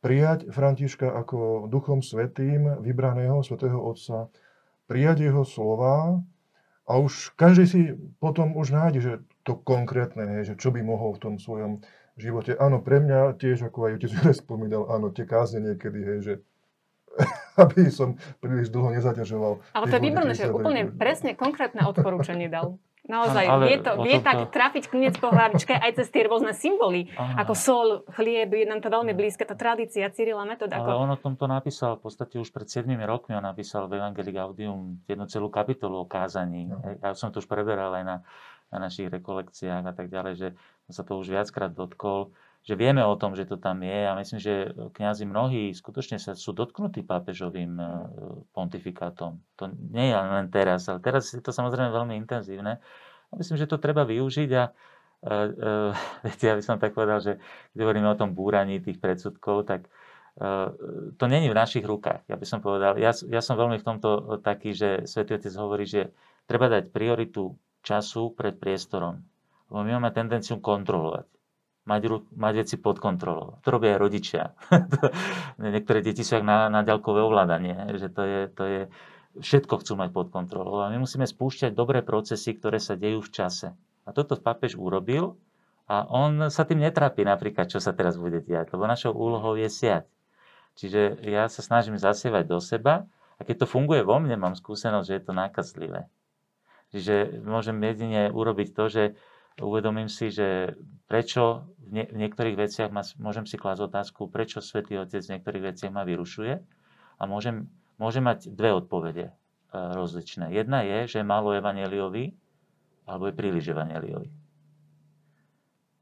prijať 0.00 0.48
Františka 0.48 1.10
ako 1.10 1.68
duchom 1.68 2.00
svetým, 2.00 2.80
vybraného 2.80 3.42
svetého 3.44 3.76
Otca, 3.76 4.32
prijať 4.88 5.28
jeho 5.28 5.44
slova 5.44 6.22
a 6.88 6.96
už 6.96 7.36
každý 7.36 7.64
si 7.68 7.80
potom 8.16 8.56
už 8.56 8.72
nájde, 8.72 9.00
že 9.04 9.12
to 9.44 9.60
konkrétne, 9.60 10.24
že 10.40 10.56
čo 10.56 10.72
by 10.72 10.80
mohol 10.80 11.12
v 11.12 11.22
tom 11.22 11.34
svojom 11.36 11.84
živote. 12.16 12.56
Áno, 12.56 12.80
pre 12.80 13.04
mňa 13.04 13.36
tiež, 13.36 13.68
ako 13.68 13.78
aj 13.88 13.92
otec 14.00 14.12
spomínal, 14.42 14.88
áno, 14.88 15.12
tie 15.12 15.28
kázne 15.28 15.62
niekedy, 15.62 16.00
hej, 16.00 16.18
že 16.24 16.34
aby 17.62 17.92
som 17.92 18.16
príliš 18.40 18.72
dlho 18.72 18.94
nezaťažoval. 18.96 19.60
Ale 19.76 19.84
to 19.90 19.96
je 20.00 20.04
výborné, 20.04 20.32
že 20.32 20.50
úplne 20.50 20.88
presne 20.88 21.36
konkrétne 21.36 21.84
odporúčanie 21.84 22.48
dal. 22.48 22.80
Naozaj, 23.08 23.44
ale 23.48 23.64
vie, 23.72 23.76
to, 23.80 23.92
vie 24.04 24.20
tomto... 24.20 24.28
tak 24.28 24.36
trafiť 24.52 24.84
kniec 24.92 25.16
po 25.16 25.32
hlavičke 25.32 25.72
aj 25.72 25.96
cez 25.96 26.12
tie 26.12 26.28
rôzne 26.28 26.52
symboly, 26.52 27.08
Aha. 27.16 27.40
ako 27.40 27.52
sol, 27.56 27.88
chlieb, 28.12 28.52
je 28.52 28.68
nám 28.68 28.84
to 28.84 28.92
veľmi 28.92 29.16
blízke, 29.16 29.48
tá 29.48 29.56
tradícia, 29.56 30.12
Cyrila 30.12 30.44
metóda. 30.44 30.76
Ale 30.76 30.92
ako... 30.92 31.02
on 31.08 31.10
o 31.16 31.18
tomto 31.18 31.44
napísal 31.48 31.96
v 31.96 32.04
podstate 32.04 32.36
už 32.36 32.52
pred 32.52 32.68
7 32.68 32.84
rokmi, 33.08 33.32
on 33.32 33.48
napísal 33.48 33.88
v 33.88 33.96
Evangelii 33.96 34.36
Gaudium 34.36 35.00
jednu 35.08 35.24
celú 35.24 35.48
kapitolu 35.48 36.04
o 36.04 36.06
kázaní. 36.06 36.68
No. 36.68 36.84
Ja 36.84 37.16
som 37.16 37.32
to 37.32 37.40
už 37.40 37.48
preberal 37.48 37.96
aj 37.96 38.04
na, 38.04 38.16
na 38.68 38.78
našich 38.92 39.08
rekolekciách 39.08 39.88
a 39.88 39.92
tak 39.96 40.12
ďalej, 40.12 40.34
že 40.36 40.48
sa 40.92 41.00
to 41.00 41.16
už 41.16 41.32
viackrát 41.32 41.72
dotkol, 41.72 42.36
že 42.68 42.76
vieme 42.76 43.00
o 43.00 43.16
tom, 43.16 43.32
že 43.32 43.48
to 43.48 43.56
tam 43.56 43.80
je 43.80 44.00
a 44.04 44.12
myslím, 44.12 44.36
že 44.36 44.76
kňazi 44.92 45.24
mnohí 45.24 45.72
skutočne 45.72 46.20
sa 46.20 46.36
sú 46.36 46.52
dotknutí 46.52 47.00
pápežovým 47.00 47.80
e, 47.80 47.84
pontifikátom. 48.52 49.40
To 49.56 49.64
nie 49.72 50.12
je 50.12 50.14
len 50.14 50.52
teraz, 50.52 50.84
ale 50.92 51.00
teraz 51.00 51.32
je 51.32 51.40
to 51.40 51.48
samozrejme 51.48 51.88
veľmi 51.88 52.12
intenzívne. 52.20 52.76
A 53.28 53.32
myslím, 53.40 53.56
že 53.56 53.64
to 53.64 53.80
treba 53.80 54.04
využiť 54.04 54.50
a 54.56 54.68
uh, 54.68 55.92
viete, 56.28 56.44
ja 56.48 56.56
by 56.56 56.64
som 56.64 56.80
tak 56.80 56.96
povedal, 56.96 57.20
že 57.20 57.36
keď 57.72 57.78
hovoríme 57.84 58.08
o 58.08 58.16
tom 58.16 58.32
búraní 58.32 58.80
tých 58.80 59.00
predsudkov, 59.00 59.68
tak 59.68 59.88
to 61.18 61.24
není 61.26 61.50
v 61.50 61.58
našich 61.58 61.82
rukách. 61.82 62.22
Ja 62.30 62.38
by 62.38 62.46
som 62.46 62.62
povedal, 62.62 62.94
ja, 62.94 63.10
ja 63.10 63.42
som 63.42 63.58
veľmi 63.58 63.82
v 63.82 63.86
tomto 63.86 64.38
taký, 64.38 64.70
že 64.70 65.02
Svetý 65.02 65.34
Otec 65.34 65.50
hovorí, 65.58 65.82
že 65.82 66.14
treba 66.46 66.70
dať 66.70 66.94
prioritu 66.94 67.58
času 67.82 68.38
pred 68.38 68.54
priestorom. 68.54 69.18
Lebo 69.66 69.82
my 69.82 69.98
máme 69.98 70.14
tendenciu 70.14 70.62
kontrolovať. 70.62 71.26
Mať, 71.88 72.20
mať 72.36 72.54
veci 72.60 72.76
pod 72.76 73.00
kontrolou. 73.00 73.56
To 73.64 73.68
robia 73.72 73.96
aj 73.96 74.00
rodičia. 74.04 74.52
Niektoré 75.56 76.04
deti 76.04 76.20
sú 76.20 76.36
na, 76.44 76.68
na 76.68 76.84
ďalkové 76.84 77.24
ovládanie. 77.24 77.96
Že 77.96 78.08
to 78.12 78.22
je, 78.28 78.40
to 78.52 78.62
je, 78.68 78.80
všetko 79.40 79.80
chcú 79.80 79.96
mať 79.96 80.12
pod 80.12 80.28
kontrolou. 80.28 80.84
A 80.84 80.92
my 80.92 81.00
musíme 81.00 81.24
spúšťať 81.24 81.72
dobré 81.72 82.04
procesy, 82.04 82.52
ktoré 82.52 82.76
sa 82.76 82.92
dejú 82.92 83.24
v 83.24 83.32
čase. 83.32 83.72
A 84.04 84.12
toto 84.12 84.36
pápež 84.36 84.76
urobil 84.76 85.40
a 85.88 86.04
on 86.04 86.52
sa 86.52 86.68
tým 86.68 86.84
netrápi 86.84 87.24
napríklad, 87.24 87.72
čo 87.72 87.80
sa 87.80 87.96
teraz 87.96 88.20
bude 88.20 88.44
diať, 88.44 88.76
lebo 88.76 88.84
našou 88.84 89.16
úlohou 89.16 89.56
je 89.56 89.72
siať. 89.72 90.04
Čiže 90.76 91.24
ja 91.24 91.48
sa 91.48 91.64
snažím 91.64 91.96
zasievať 91.96 92.44
do 92.44 92.60
seba 92.60 93.08
a 93.36 93.40
keď 93.42 93.64
to 93.64 93.66
funguje 93.66 94.04
vo 94.04 94.20
mne, 94.20 94.36
mám 94.36 94.54
skúsenosť, 94.54 95.08
že 95.08 95.16
je 95.16 95.22
to 95.24 95.32
nákazlivé. 95.32 96.00
Čiže 96.92 97.44
môžem 97.44 97.80
jedine 97.84 98.28
urobiť 98.32 98.68
to, 98.76 98.84
že 98.88 99.04
uvedomím 99.60 100.06
si, 100.06 100.30
že 100.30 100.78
prečo 101.08 101.66
v, 101.88 102.00
nie, 102.00 102.04
v 102.06 102.16
niektorých 102.26 102.56
veciach 102.56 102.90
ma, 102.92 103.02
môžem 103.18 103.48
si 103.48 103.56
klásť 103.56 103.88
otázku, 103.88 104.28
prečo 104.28 104.60
Svetý 104.60 105.00
Otec 105.00 105.24
v 105.24 105.38
niektorých 105.38 105.74
veciach 105.74 105.92
ma 105.92 106.04
vyrušuje 106.04 106.54
a 107.18 107.22
môžem, 107.24 107.66
môžem 107.96 108.22
mať 108.22 108.52
dve 108.52 108.76
odpovede 108.76 109.26
e, 109.28 109.32
rozličné. 109.72 110.52
Jedna 110.52 110.84
je, 110.84 111.08
že 111.10 111.16
je 111.20 111.26
málo 111.26 111.56
evaneliovi, 111.56 112.36
alebo 113.08 113.32
je 113.32 113.34
príliš 113.34 113.72
evaneliovi. 113.72 114.28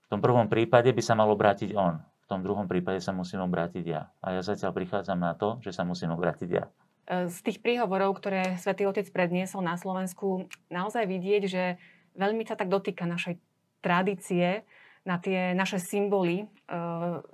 V 0.07 0.09
tom 0.11 0.19
prvom 0.23 0.47
prípade 0.51 0.91
by 0.91 1.03
sa 1.03 1.15
mal 1.15 1.31
obrátiť 1.31 1.75
on. 1.75 1.99
V 1.99 2.27
tom 2.27 2.43
druhom 2.43 2.67
prípade 2.67 2.99
sa 2.99 3.15
musím 3.15 3.47
obrátiť 3.47 3.85
ja. 3.87 4.11
A 4.19 4.35
ja 4.35 4.43
zatiaľ 4.43 4.75
prichádzam 4.75 5.19
na 5.19 5.39
to, 5.39 5.63
že 5.63 5.71
sa 5.71 5.87
musím 5.87 6.11
obrátiť 6.11 6.51
ja. 6.51 6.67
E, 7.07 7.31
z 7.31 7.39
tých 7.47 7.63
príhovorov, 7.63 8.19
ktoré 8.19 8.59
svätý 8.59 8.91
Otec 8.91 9.07
predniesol 9.15 9.63
na 9.63 9.79
Slovensku, 9.79 10.51
naozaj 10.67 11.07
vidieť, 11.07 11.43
že 11.47 11.79
veľmi 12.19 12.43
sa 12.43 12.59
tak 12.59 12.73
dotýka 12.73 13.07
našej 13.07 13.39
tradície, 13.87 14.67
na 15.07 15.23
tie 15.23 15.55
naše 15.55 15.79
symboly, 15.79 16.43
e, 16.43 16.47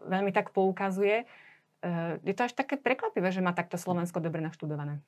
veľmi 0.04 0.28
tak 0.36 0.52
poukazuje. 0.52 1.24
E, 1.24 1.26
je 2.20 2.34
to 2.36 2.44
až 2.44 2.52
také 2.52 2.76
prekvapivé, 2.76 3.32
že 3.32 3.40
má 3.40 3.56
takto 3.56 3.80
Slovensko 3.80 4.20
dobre 4.20 4.44
naštudované. 4.44 5.00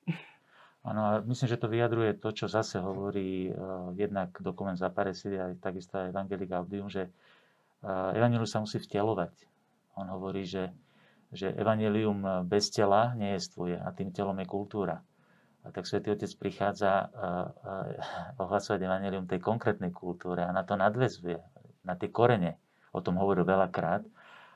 Áno, 0.85 1.21
myslím, 1.29 1.49
že 1.49 1.61
to 1.61 1.69
vyjadruje 1.69 2.17
to, 2.17 2.29
čo 2.29 2.45
zase 2.45 2.77
hovorí 2.77 3.49
uh, 3.49 3.89
jednak 3.97 4.37
dokument 4.37 4.77
Zaparesidy 4.77 5.33
a 5.33 5.49
takisto 5.57 5.97
aj 5.97 6.13
Evangelii 6.13 6.45
Gaudium, 6.45 6.93
že 6.93 7.09
uh, 7.09 8.13
Evangelium 8.13 8.45
sa 8.45 8.61
musí 8.61 8.77
vtelovať. 8.77 9.33
On 9.97 10.05
hovorí, 10.13 10.45
že 10.45 10.69
že 11.35 11.51
evanelium 11.51 12.47
bez 12.47 12.71
tela 12.71 13.11
nejestvuje 13.19 13.75
a 13.75 13.91
tým 13.91 14.15
telom 14.15 14.39
je 14.39 14.47
kultúra. 14.47 15.03
Tak 15.73 15.89
Svetý 15.89 16.13
Otec 16.13 16.29
prichádza 16.37 17.09
ohlasovať 18.37 18.79
evanelium 18.85 19.25
tej 19.25 19.41
konkrétnej 19.41 19.89
kultúre 19.89 20.45
a 20.45 20.53
na 20.53 20.61
to 20.61 20.77
nadvezuje, 20.77 21.41
na 21.81 21.97
tie 21.97 22.09
korene. 22.09 22.61
O 22.93 23.01
tom 23.01 23.17
hovoril 23.17 23.47
veľakrát. 23.47 24.05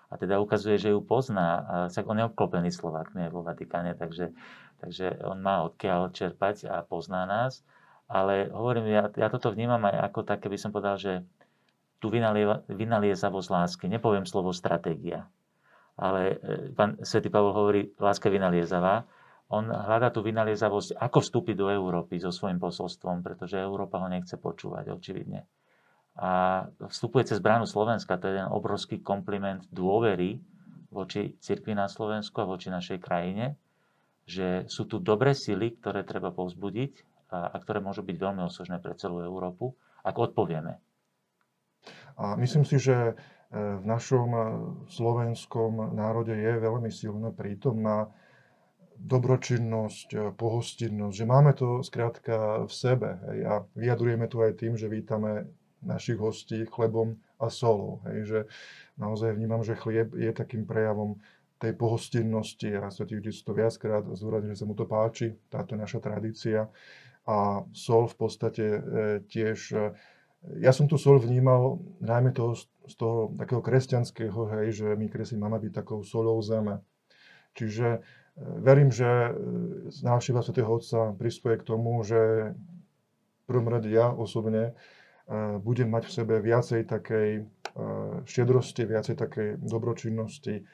A 0.10 0.17
teda 0.17 0.41
ukazuje, 0.41 0.82
že 0.82 0.89
ju 0.89 1.06
pozná. 1.06 1.86
Však 1.93 2.06
on 2.10 2.17
je 2.17 2.26
obklopený 2.34 2.74
Slovákmi 2.74 3.30
vo 3.30 3.45
Vatikáne, 3.45 3.93
takže, 3.93 4.34
takže 4.82 5.22
on 5.22 5.38
má 5.38 5.62
odkiaľ 5.69 6.10
čerpať 6.10 6.65
a 6.65 6.82
pozná 6.82 7.30
nás. 7.30 7.62
Ale 8.10 8.50
hovorím, 8.50 8.89
ja, 8.89 9.06
ja 9.13 9.30
toto 9.30 9.54
vnímam 9.54 9.86
aj 9.86 10.10
ako 10.10 10.26
také, 10.26 10.50
by 10.50 10.58
som 10.58 10.74
povedal, 10.74 10.98
že 10.98 11.22
tu 12.02 12.10
vynaliezavosť 12.10 13.50
lásky. 13.54 13.86
Nepoviem 13.86 14.26
slovo 14.26 14.50
stratégia 14.50 15.30
ale 16.00 16.39
e, 16.39 16.72
pán 16.72 16.95
Svetý 17.04 17.28
Pavol 17.28 17.52
hovorí, 17.52 17.91
láska 18.00 18.32
vynaliezavá. 18.32 19.04
On 19.49 19.65
hľadá 19.65 20.13
tú 20.13 20.21
vynaliezavosť, 20.21 21.01
ako 21.01 21.25
vstúpiť 21.25 21.55
do 21.57 21.73
Európy 21.73 22.21
so 22.21 22.29
svojím 22.29 22.62
posolstvom, 22.62 23.25
pretože 23.25 23.57
Európa 23.57 23.97
ho 23.97 24.05
nechce 24.05 24.38
počúvať, 24.38 24.93
očividne. 24.93 25.49
A 26.21 26.63
vstupuje 26.85 27.25
cez 27.25 27.41
bránu 27.41 27.65
Slovenska, 27.65 28.21
to 28.21 28.29
je 28.29 28.38
jeden 28.38 28.51
obrovský 28.53 29.01
kompliment 29.01 29.65
dôvery 29.73 30.38
voči 30.93 31.33
cirkvi 31.41 31.73
na 31.73 31.89
Slovensku 31.89 32.45
a 32.45 32.49
voči 32.49 32.69
našej 32.69 33.01
krajine, 33.01 33.57
že 34.29 34.69
sú 34.69 34.85
tu 34.85 35.01
dobré 35.01 35.33
sily, 35.33 35.81
ktoré 35.81 36.05
treba 36.05 36.29
povzbudiť 36.29 37.25
a, 37.33 37.57
ktoré 37.57 37.81
môžu 37.81 38.05
byť 38.05 38.17
veľmi 38.21 38.45
osožné 38.45 38.77
pre 38.77 38.93
celú 39.01 39.25
Európu, 39.25 39.73
ak 40.05 40.13
odpovieme. 40.13 40.77
A 42.19 42.38
myslím 42.38 42.67
si, 42.67 42.77
že 42.77 43.17
v 43.49 43.83
našom 43.85 44.29
eh, 44.29 44.45
slovenskom 44.93 45.97
národe 45.97 46.38
je 46.38 46.53
veľmi 46.62 46.93
silná 46.93 47.33
prítomná 47.33 48.13
dobročinnosť, 48.99 50.09
eh, 50.13 50.21
pohostinnosť, 50.35 51.15
že 51.15 51.25
máme 51.25 51.51
to 51.55 51.79
skrátka 51.81 52.67
v 52.67 52.73
sebe. 52.73 53.09
Hej, 53.31 53.39
a 53.47 53.53
vyjadrujeme 53.75 54.27
to 54.27 54.43
aj 54.43 54.53
tým, 54.59 54.75
že 54.75 54.91
vítame 54.91 55.47
našich 55.79 56.19
hostí 56.19 56.67
chlebom 56.67 57.15
a 57.39 57.47
solou. 57.47 58.03
Hej, 58.12 58.19
že 58.27 58.39
naozaj 58.99 59.31
vnímam, 59.39 59.63
že 59.63 59.79
chlieb 59.79 60.12
je 60.12 60.31
takým 60.35 60.67
prejavom 60.67 61.15
tej 61.59 61.75
pohostinnosti 61.75 62.71
a 62.75 62.91
Svetý 62.91 63.19
Otec 63.19 63.35
to 63.35 63.51
viackrát 63.51 64.03
zdôrazňuje, 64.07 64.55
že 64.55 64.59
sa 64.63 64.67
mu 64.67 64.75
to 64.75 64.88
páči, 64.88 65.35
táto 65.51 65.75
naša 65.75 65.99
tradícia. 65.99 66.67
A 67.27 67.63
sol 67.71 68.07
v 68.12 68.15
podstate 68.15 68.65
eh, 68.67 68.81
tiež 69.23 69.59
ja 70.39 70.71
som 70.71 70.88
tu 70.88 70.95
sol 70.95 71.19
vnímal 71.19 71.83
najmä 71.99 72.31
toho, 72.31 72.55
z 72.88 72.95
toho 72.95 73.35
takého 73.35 73.59
kresťanského, 73.59 74.39
hej, 74.55 74.67
že 74.71 74.88
my 74.95 75.12
kresli 75.12 75.35
máme 75.35 75.59
byť 75.59 75.83
takou 75.83 75.99
solou 75.99 76.39
zeme. 76.39 76.79
Čiže 77.59 77.99
verím, 78.39 78.91
že 78.91 79.06
e, 79.06 79.32
návšteva 80.04 80.39
svätého 80.41 80.69
Otca 80.69 81.15
prispieje 81.15 81.62
k 81.62 81.67
tomu, 81.67 82.02
že 82.04 82.54
v 82.54 83.43
prvom 83.47 83.67
rade 83.67 83.91
ja 83.91 84.12
osobne 84.12 84.71
e, 84.71 84.73
budem 85.60 85.91
mať 85.91 86.04
v 86.08 86.15
sebe 86.15 86.36
viacej 86.39 86.88
takej 86.88 87.30
štedrosti, 88.25 88.84
viacej 88.84 89.15
takej 89.15 89.62
dobročinnosti 89.62 90.67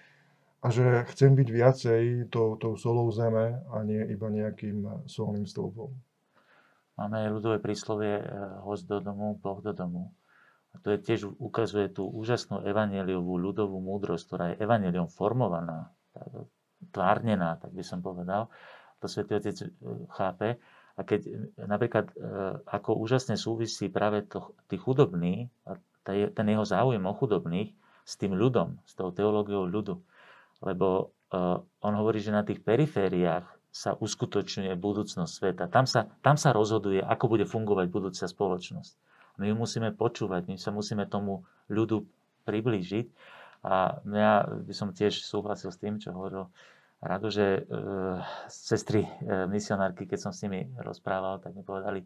a 0.63 0.67
že 0.73 1.06
chcem 1.13 1.38
byť 1.38 1.47
viacej 1.54 2.01
tou, 2.34 2.58
tou 2.58 2.73
solou 2.80 3.12
zeme 3.13 3.62
a 3.69 3.84
nie 3.86 4.01
iba 4.10 4.25
nejakým 4.32 5.06
solným 5.06 5.45
stĺpom. 5.45 5.91
Máme 6.95 7.15
aj 7.28 7.30
ľudové 7.36 7.58
príslovie 7.62 8.23
host 8.63 8.88
do 8.88 9.04
domu, 9.04 9.38
Boh 9.38 9.60
do 9.60 9.75
domu. 9.75 10.15
A 10.73 10.80
to 10.80 10.95
je 10.95 11.04
tiež 11.04 11.28
ukazuje 11.39 11.91
tú 11.91 12.08
úžasnú 12.08 12.63
evaneliovú 12.63 13.39
ľudovú 13.39 13.80
múdrosť, 13.80 14.23
ktorá 14.28 14.45
je 14.51 14.60
evaneliom 14.63 15.08
formovaná, 15.12 15.91
tvárnená, 16.91 17.57
tak 17.59 17.71
by 17.71 17.83
som 17.83 17.99
povedal. 17.99 18.51
To 19.03 19.05
Svetý 19.07 19.38
Otec 19.39 19.57
eh, 19.61 19.69
chápe. 20.15 20.47
A 20.95 21.01
keď 21.03 21.21
eh, 21.27 21.33
napríklad 21.67 22.11
ako 22.69 22.99
úžasne 22.99 23.35
súvisí 23.35 23.91
práve 23.91 24.23
to, 24.27 24.55
tí 24.71 24.79
chudobní 24.79 25.51
ten 26.05 26.45
jeho 26.45 26.61
záujem 26.61 27.01
o 27.01 27.17
chudobných 27.17 27.73
s 28.05 28.13
tým 28.21 28.38
ľudom, 28.38 28.77
s 28.85 28.93
tou 28.93 29.09
teológiou 29.09 29.65
ľudu. 29.65 29.97
Lebo 30.61 31.09
on 31.81 31.93
hovorí, 31.97 32.21
že 32.21 32.29
na 32.29 32.45
tých 32.45 32.61
perifériách 32.61 33.49
sa 33.75 33.91
uskutočňuje 33.99 34.71
budúcnosť 34.79 35.31
sveta. 35.35 35.65
Tam 35.67 35.83
sa, 35.83 36.07
tam 36.23 36.39
sa 36.39 36.55
rozhoduje, 36.55 37.03
ako 37.03 37.25
bude 37.27 37.43
fungovať 37.43 37.91
budúca 37.91 38.23
spoločnosť. 38.23 38.95
My 39.35 39.51
ju 39.51 39.55
musíme 39.59 39.91
počúvať, 39.91 40.47
my 40.47 40.55
sa 40.55 40.71
musíme 40.71 41.03
tomu 41.11 41.43
ľudu 41.67 42.07
priblížiť. 42.47 43.05
A 43.65 43.97
ja 44.06 44.45
by 44.45 44.73
som 44.78 44.93
tiež 44.93 45.25
súhlasil 45.25 45.73
s 45.73 45.82
tým, 45.82 45.97
čo 45.97 46.13
hovoril 46.13 46.45
Rado, 47.01 47.34
že 47.34 47.65
e, 47.65 47.82
sestry 48.49 49.06
e, 49.06 49.10
misionárky, 49.49 50.06
keď 50.06 50.30
som 50.30 50.32
s 50.34 50.45
nimi 50.45 50.69
rozprával, 50.80 51.41
tak 51.41 51.58
mi 51.58 51.65
povedali 51.65 52.06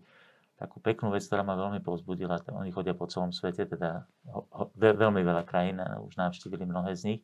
takú 0.60 0.84
peknú 0.84 1.12
vec, 1.12 1.24
ktorá 1.24 1.44
ma 1.44 1.56
veľmi 1.56 1.80
povzbudila. 1.80 2.44
Oni 2.56 2.72
chodia 2.72 2.92
po 2.92 3.08
celom 3.08 3.32
svete, 3.32 3.64
teda 3.64 4.04
ho, 4.28 4.44
ho, 4.52 4.64
veľmi 4.76 5.24
veľa 5.24 5.44
krajín, 5.48 5.80
už 5.80 6.20
navštívili 6.20 6.68
mnohé 6.68 6.96
z 7.00 7.16
nich 7.16 7.22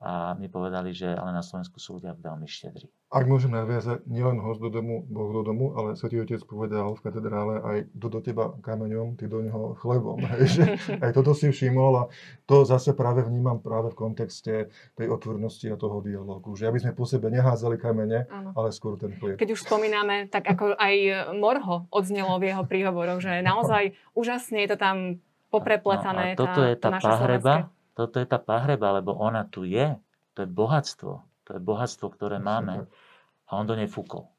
a 0.00 0.32
mi 0.40 0.48
povedali, 0.48 0.96
že 0.96 1.12
ale 1.12 1.36
na 1.36 1.44
Slovensku 1.44 1.76
sú 1.76 2.00
ľudia 2.00 2.16
veľmi 2.16 2.48
štedrí. 2.48 2.88
Ak 3.12 3.28
môžem 3.28 3.52
naviazať, 3.52 4.08
nielen 4.08 4.40
host 4.40 4.64
do 4.64 4.72
domu, 4.72 5.04
Boh 5.04 5.28
do 5.28 5.44
domu, 5.44 5.76
ale 5.76 5.92
Svetý 5.92 6.24
Otec 6.24 6.40
povedal 6.48 6.96
v 6.96 7.04
katedrále 7.04 7.54
aj 7.60 7.78
do, 7.92 8.08
do 8.08 8.24
teba 8.24 8.56
kameňom, 8.64 9.20
ty 9.20 9.28
do 9.28 9.44
neho 9.44 9.76
chlebom. 9.76 10.24
že 10.56 10.80
aj 11.04 11.12
toto 11.12 11.36
si 11.36 11.52
všimol 11.52 11.92
a 12.00 12.04
to 12.48 12.64
zase 12.64 12.96
práve 12.96 13.28
vnímam 13.28 13.60
práve 13.60 13.92
v 13.92 13.98
kontexte 14.00 14.72
tej 14.96 15.06
otvornosti 15.12 15.68
a 15.68 15.76
toho 15.76 16.00
dialogu. 16.00 16.56
Že 16.56 16.72
aby 16.72 16.78
sme 16.80 16.92
po 16.96 17.04
sebe 17.04 17.28
neházali 17.28 17.76
kamene, 17.76 18.24
ano. 18.32 18.56
ale 18.56 18.72
skôr 18.72 18.96
ten 18.96 19.12
chlieb. 19.20 19.36
Keď 19.36 19.52
už 19.52 19.68
spomíname, 19.68 20.32
tak 20.32 20.48
ako 20.48 20.80
aj 20.80 20.94
Morho 21.36 21.84
odznelo 21.92 22.40
v 22.40 22.56
jeho 22.56 22.64
príhovoroch, 22.64 23.20
že 23.20 23.44
naozaj 23.44 23.92
úžasne 24.16 24.64
je 24.64 24.70
to 24.72 24.78
tam 24.80 25.20
poprepletané. 25.50 26.32
No, 26.32 26.34
a 26.34 26.40
toto 26.40 26.60
tá, 26.62 26.70
je 26.70 26.76
tá 26.78 26.88
pahreba, 26.96 27.54
toto 27.94 28.22
je 28.22 28.26
tá 28.26 28.38
pahreba, 28.38 28.96
lebo 28.96 29.14
ona 29.14 29.46
tu 29.46 29.66
je. 29.66 29.96
To 30.38 30.46
je 30.46 30.48
bohatstvo. 30.48 31.12
To 31.20 31.50
je 31.56 31.60
bohatstvo, 31.60 32.06
ktoré 32.14 32.38
máme. 32.38 32.86
A 33.50 33.50
on 33.58 33.66
do 33.66 33.74
nej 33.74 33.90
fúkol. 33.90 34.30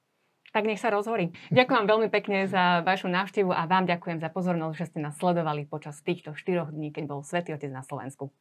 Tak 0.52 0.68
nech 0.68 0.84
sa 0.84 0.92
rozhorí. 0.92 1.32
Ďakujem 1.48 1.88
veľmi 1.88 2.10
pekne 2.12 2.44
za 2.44 2.84
vašu 2.84 3.08
návštevu 3.08 3.56
a 3.56 3.64
vám 3.72 3.88
ďakujem 3.88 4.20
za 4.20 4.28
pozornosť, 4.28 4.76
že 4.76 4.88
ste 4.92 5.00
nás 5.00 5.16
sledovali 5.16 5.64
počas 5.64 6.04
týchto 6.04 6.36
štyroch 6.36 6.76
dní, 6.76 6.92
keď 6.92 7.04
bol 7.08 7.24
Svetý 7.24 7.56
Otec 7.56 7.72
na 7.72 7.88
Slovensku. 7.88 8.36